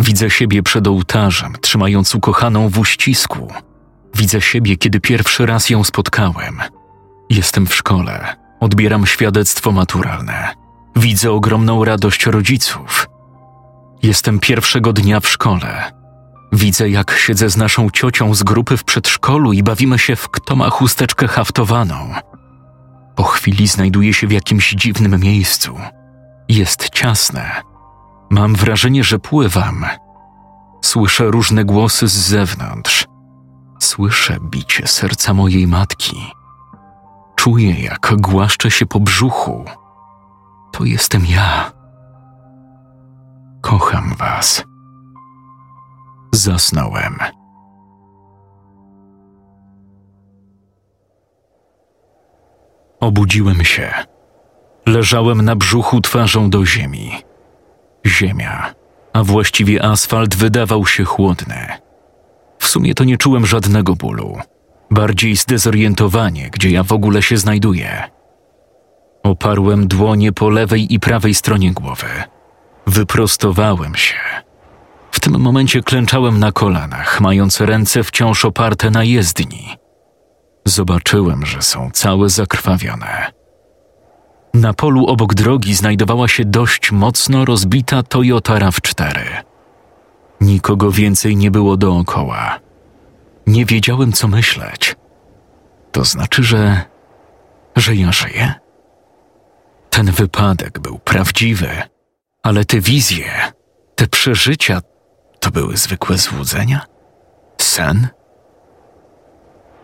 Widzę 0.00 0.30
siebie 0.30 0.62
przed 0.62 0.86
ołtarzem, 0.86 1.52
trzymając 1.60 2.14
ukochaną 2.14 2.68
w 2.68 2.78
uścisku. 2.78 3.52
Widzę 4.14 4.40
siebie, 4.40 4.76
kiedy 4.76 5.00
pierwszy 5.00 5.46
raz 5.46 5.70
ją 5.70 5.84
spotkałem. 5.84 6.60
Jestem 7.30 7.66
w 7.66 7.74
szkole, 7.74 8.36
odbieram 8.60 9.06
świadectwo 9.06 9.72
maturalne. 9.72 10.48
Widzę 10.96 11.32
ogromną 11.32 11.84
radość 11.84 12.26
rodziców. 12.26 13.06
Jestem 14.02 14.38
pierwszego 14.38 14.92
dnia 14.92 15.20
w 15.20 15.28
szkole. 15.28 15.92
Widzę, 16.52 16.90
jak 16.90 17.16
siedzę 17.18 17.50
z 17.50 17.56
naszą 17.56 17.90
ciocią 17.90 18.34
z 18.34 18.42
grupy 18.42 18.76
w 18.76 18.84
przedszkolu 18.84 19.52
i 19.52 19.62
bawimy 19.62 19.98
się 19.98 20.16
w 20.16 20.28
kto 20.28 20.56
ma 20.56 20.70
chusteczkę 20.70 21.28
haftowaną. 21.28 22.14
Po 23.16 23.22
chwili 23.22 23.68
znajduję 23.68 24.14
się 24.14 24.26
w 24.26 24.32
jakimś 24.32 24.70
dziwnym 24.70 25.20
miejscu. 25.20 25.78
Jest 26.48 26.90
ciasne. 26.90 27.69
Mam 28.30 28.54
wrażenie, 28.54 29.04
że 29.04 29.18
pływam. 29.18 29.86
Słyszę 30.84 31.24
różne 31.24 31.64
głosy 31.64 32.08
z 32.08 32.12
zewnątrz. 32.12 33.06
Słyszę 33.80 34.38
bicie 34.42 34.86
serca 34.86 35.34
mojej 35.34 35.66
matki. 35.66 36.32
Czuję, 37.36 37.80
jak 37.80 38.12
głaszczę 38.20 38.70
się 38.70 38.86
po 38.86 39.00
brzuchu. 39.00 39.64
To 40.72 40.84
jestem 40.84 41.26
ja. 41.26 41.72
Kocham 43.60 44.14
was. 44.18 44.64
Zasnąłem. 46.32 47.18
Obudziłem 53.00 53.64
się. 53.64 53.92
Leżałem 54.86 55.42
na 55.42 55.56
brzuchu 55.56 56.00
twarzą 56.00 56.50
do 56.50 56.66
ziemi. 56.66 57.29
Ziemia, 58.06 58.74
a 59.12 59.24
właściwie 59.24 59.84
asfalt 59.84 60.36
wydawał 60.36 60.86
się 60.86 61.04
chłodny. 61.04 61.68
W 62.58 62.66
sumie 62.66 62.94
to 62.94 63.04
nie 63.04 63.16
czułem 63.16 63.46
żadnego 63.46 63.96
bólu, 63.96 64.38
bardziej 64.90 65.36
zdezorientowanie, 65.36 66.50
gdzie 66.50 66.70
ja 66.70 66.82
w 66.82 66.92
ogóle 66.92 67.22
się 67.22 67.36
znajduję. 67.36 68.02
Oparłem 69.22 69.88
dłonie 69.88 70.32
po 70.32 70.50
lewej 70.50 70.94
i 70.94 71.00
prawej 71.00 71.34
stronie 71.34 71.72
głowy. 71.72 72.06
Wyprostowałem 72.86 73.94
się. 73.94 74.16
W 75.12 75.20
tym 75.20 75.40
momencie 75.40 75.82
klęczałem 75.82 76.38
na 76.38 76.52
kolanach, 76.52 77.20
mając 77.20 77.60
ręce 77.60 78.02
wciąż 78.02 78.44
oparte 78.44 78.90
na 78.90 79.04
jezdni. 79.04 79.76
Zobaczyłem, 80.64 81.46
że 81.46 81.62
są 81.62 81.90
całe 81.92 82.28
zakrwawione. 82.28 83.39
Na 84.54 84.72
polu 84.72 85.06
obok 85.06 85.34
drogi 85.34 85.74
znajdowała 85.74 86.28
się 86.28 86.44
dość 86.44 86.92
mocno 86.92 87.44
rozbita 87.44 88.02
Toyota 88.02 88.54
RAV4. 88.58 89.20
Nikogo 90.40 90.90
więcej 90.90 91.36
nie 91.36 91.50
było 91.50 91.76
dookoła. 91.76 92.60
Nie 93.46 93.64
wiedziałem, 93.64 94.12
co 94.12 94.28
myśleć. 94.28 94.96
To 95.92 96.04
znaczy, 96.04 96.42
że. 96.42 96.82
że 97.76 97.96
ja 97.96 98.12
żyję? 98.12 98.54
Ten 99.90 100.10
wypadek 100.10 100.78
był 100.78 100.98
prawdziwy, 100.98 101.68
ale 102.42 102.64
te 102.64 102.80
wizje, 102.80 103.30
te 103.94 104.06
przeżycia 104.06 104.80
to 105.40 105.50
były 105.50 105.76
zwykłe 105.76 106.18
złudzenia? 106.18 106.80
Sen? 107.58 108.08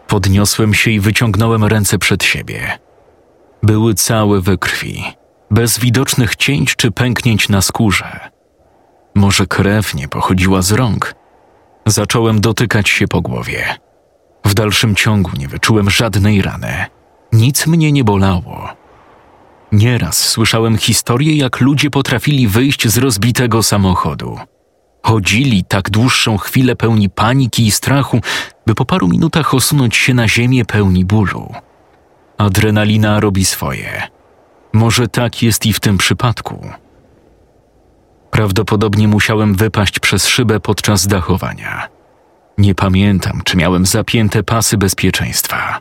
Podniosłem 0.06 0.74
się 0.74 0.90
i 0.90 1.00
wyciągnąłem 1.00 1.64
ręce 1.64 1.98
przed 1.98 2.24
siebie. 2.24 2.78
Były 3.66 3.94
całe 3.94 4.40
we 4.40 4.58
krwi, 4.58 5.04
bez 5.50 5.78
widocznych 5.78 6.36
cięć 6.36 6.76
czy 6.76 6.90
pęknięć 6.90 7.48
na 7.48 7.62
skórze. 7.62 8.30
Może 9.14 9.46
krew 9.46 9.94
nie 9.94 10.08
pochodziła 10.08 10.62
z 10.62 10.72
rąk. 10.72 11.14
Zacząłem 11.86 12.40
dotykać 12.40 12.88
się 12.88 13.08
po 13.08 13.20
głowie. 13.20 13.74
W 14.44 14.54
dalszym 14.54 14.94
ciągu 14.94 15.30
nie 15.38 15.48
wyczułem 15.48 15.90
żadnej 15.90 16.42
rany. 16.42 16.86
Nic 17.32 17.66
mnie 17.66 17.92
nie 17.92 18.04
bolało. 18.04 18.68
Nieraz 19.72 20.18
słyszałem 20.18 20.76
historie, 20.76 21.36
jak 21.36 21.60
ludzie 21.60 21.90
potrafili 21.90 22.48
wyjść 22.48 22.88
z 22.88 22.98
rozbitego 22.98 23.62
samochodu. 23.62 24.38
Chodzili 25.02 25.64
tak 25.64 25.90
dłuższą 25.90 26.38
chwilę 26.38 26.76
pełni 26.76 27.10
paniki 27.10 27.66
i 27.66 27.70
strachu, 27.70 28.20
by 28.66 28.74
po 28.74 28.84
paru 28.84 29.08
minutach 29.08 29.54
osunąć 29.54 29.96
się 29.96 30.14
na 30.14 30.28
ziemię 30.28 30.64
pełni 30.64 31.04
bólu. 31.04 31.54
Adrenalina 32.38 33.20
robi 33.20 33.44
swoje. 33.44 34.02
Może 34.72 35.08
tak 35.08 35.42
jest 35.42 35.66
i 35.66 35.72
w 35.72 35.80
tym 35.80 35.98
przypadku. 35.98 36.70
Prawdopodobnie 38.30 39.08
musiałem 39.08 39.54
wypaść 39.54 40.00
przez 40.00 40.26
szybę 40.26 40.60
podczas 40.60 41.06
dachowania. 41.06 41.88
Nie 42.58 42.74
pamiętam, 42.74 43.40
czy 43.44 43.56
miałem 43.56 43.86
zapięte 43.86 44.42
pasy 44.42 44.78
bezpieczeństwa. 44.78 45.78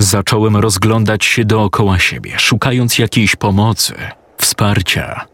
Zacząłem 0.00 0.56
rozglądać 0.56 1.24
się 1.24 1.44
dookoła 1.44 1.98
siebie, 1.98 2.38
szukając 2.38 2.98
jakiejś 2.98 3.36
pomocy, 3.36 3.94
wsparcia. 4.38 5.26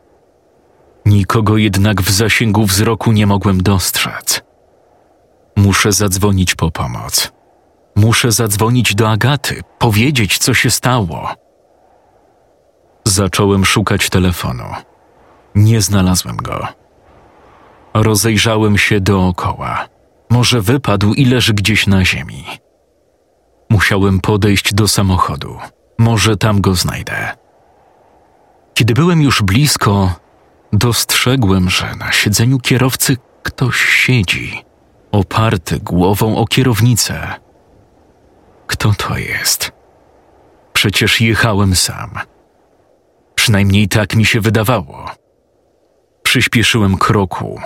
Nikogo 1.06 1.56
jednak 1.56 2.02
w 2.02 2.10
zasięgu 2.10 2.66
wzroku 2.66 3.12
nie 3.12 3.26
mogłem 3.26 3.62
dostrzec. 3.62 4.42
Muszę 5.56 5.92
zadzwonić 5.92 6.54
po 6.54 6.70
pomoc. 6.70 7.35
Muszę 7.96 8.32
zadzwonić 8.32 8.94
do 8.94 9.10
Agaty, 9.10 9.62
powiedzieć, 9.78 10.38
co 10.38 10.54
się 10.54 10.70
stało. 10.70 11.28
Zacząłem 13.04 13.64
szukać 13.64 14.10
telefonu. 14.10 14.64
Nie 15.54 15.80
znalazłem 15.80 16.36
go. 16.36 16.68
Rozejrzałem 17.94 18.78
się 18.78 19.00
dookoła. 19.00 19.88
Może 20.30 20.60
wypadł 20.60 21.14
i 21.14 21.24
leży 21.24 21.54
gdzieś 21.54 21.86
na 21.86 22.04
ziemi. 22.04 22.44
Musiałem 23.70 24.20
podejść 24.20 24.74
do 24.74 24.88
samochodu. 24.88 25.58
Może 25.98 26.36
tam 26.36 26.60
go 26.60 26.74
znajdę. 26.74 27.32
Kiedy 28.74 28.94
byłem 28.94 29.22
już 29.22 29.42
blisko, 29.42 30.14
dostrzegłem, 30.72 31.70
że 31.70 31.94
na 31.94 32.12
siedzeniu 32.12 32.58
kierowcy 32.58 33.16
ktoś 33.42 33.76
siedzi, 33.76 34.64
oparty 35.12 35.78
głową 35.78 36.36
o 36.36 36.46
kierownicę. 36.46 37.45
Kto 38.66 38.92
to 38.98 39.18
jest? 39.18 39.72
Przecież 40.72 41.20
jechałem 41.20 41.76
sam. 41.76 42.10
Przynajmniej 43.34 43.88
tak 43.88 44.16
mi 44.16 44.24
się 44.24 44.40
wydawało. 44.40 45.10
Przyspieszyłem 46.22 46.98
kroku. 46.98 47.60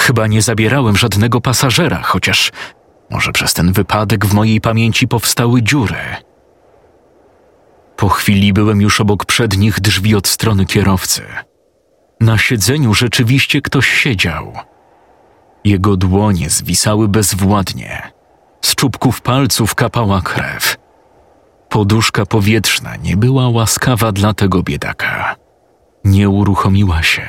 Chyba 0.00 0.26
nie 0.26 0.42
zabierałem 0.42 0.96
żadnego 0.96 1.40
pasażera, 1.40 2.02
chociaż 2.02 2.52
może 3.10 3.32
przez 3.32 3.54
ten 3.54 3.72
wypadek 3.72 4.26
w 4.26 4.34
mojej 4.34 4.60
pamięci 4.60 5.08
powstały 5.08 5.62
dziury. 5.62 5.96
Po 7.96 8.08
chwili 8.08 8.52
byłem 8.52 8.80
już 8.80 9.00
obok 9.00 9.24
przednich 9.24 9.80
drzwi 9.80 10.14
od 10.14 10.28
strony 10.28 10.66
kierowcy. 10.66 11.22
Na 12.20 12.38
siedzeniu 12.38 12.94
rzeczywiście 12.94 13.62
ktoś 13.62 13.88
siedział. 13.88 14.52
Jego 15.64 15.96
dłonie 15.96 16.50
zwisały 16.50 17.08
bezwładnie. 17.08 18.13
Z 18.64 18.74
czubków 18.74 19.20
palców 19.20 19.74
kapała 19.74 20.20
krew. 20.22 20.76
Poduszka 21.68 22.26
powietrzna 22.26 22.96
nie 22.96 23.16
była 23.16 23.48
łaskawa 23.48 24.12
dla 24.12 24.34
tego 24.34 24.62
biedaka. 24.62 25.36
Nie 26.04 26.28
uruchomiła 26.28 27.02
się. 27.02 27.26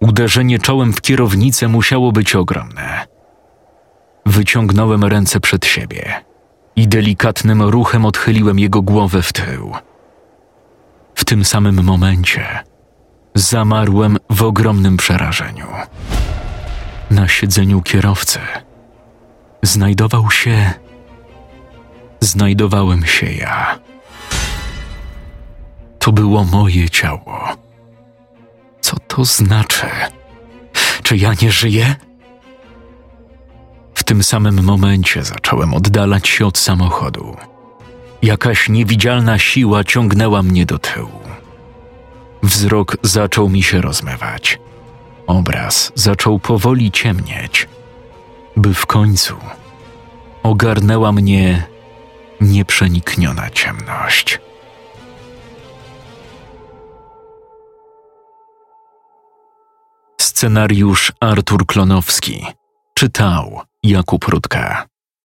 Uderzenie 0.00 0.58
czołem 0.58 0.92
w 0.92 1.00
kierownicę 1.00 1.68
musiało 1.68 2.12
być 2.12 2.34
ogromne. 2.34 3.06
Wyciągnąłem 4.26 5.04
ręce 5.04 5.40
przed 5.40 5.66
siebie 5.66 6.24
i 6.76 6.88
delikatnym 6.88 7.62
ruchem 7.62 8.04
odchyliłem 8.04 8.58
jego 8.58 8.82
głowę 8.82 9.22
w 9.22 9.32
tył. 9.32 9.72
W 11.14 11.24
tym 11.24 11.44
samym 11.44 11.84
momencie 11.84 12.44
zamarłem 13.34 14.16
w 14.30 14.42
ogromnym 14.42 14.96
przerażeniu. 14.96 15.66
Na 17.10 17.28
siedzeniu 17.28 17.82
kierowcy 17.82 18.38
znajdował 19.62 20.30
się. 20.30 20.70
Znajdowałem 22.20 23.06
się 23.06 23.32
ja. 23.32 23.78
To 25.98 26.12
było 26.12 26.44
moje 26.44 26.90
ciało. 26.90 27.48
Co 28.80 28.96
to 29.08 29.24
znaczy? 29.24 29.86
Czy 31.02 31.16
ja 31.16 31.32
nie 31.42 31.52
żyję? 31.52 31.96
W 33.94 34.04
tym 34.04 34.22
samym 34.22 34.64
momencie 34.64 35.22
zacząłem 35.22 35.74
oddalać 35.74 36.28
się 36.28 36.46
od 36.46 36.58
samochodu. 36.58 37.36
Jakaś 38.22 38.68
niewidzialna 38.68 39.38
siła 39.38 39.84
ciągnęła 39.84 40.42
mnie 40.42 40.66
do 40.66 40.78
tyłu. 40.78 41.20
Wzrok 42.42 42.96
zaczął 43.02 43.48
mi 43.48 43.62
się 43.62 43.80
rozmywać. 43.80 44.58
Obraz 45.26 45.92
zaczął 45.94 46.38
powoli 46.38 46.90
ciemnieć, 46.90 47.68
by 48.56 48.74
w 48.74 48.86
końcu 48.86 49.36
ogarnęła 50.42 51.12
mnie 51.12 51.66
nieprzenikniona 52.40 53.50
ciemność. 53.50 54.40
Scenariusz 60.20 61.12
Artur 61.20 61.66
Klonowski 61.66 62.46
czytał 62.94 63.60
Jakub 63.82 64.24
Rutka. 64.24 64.91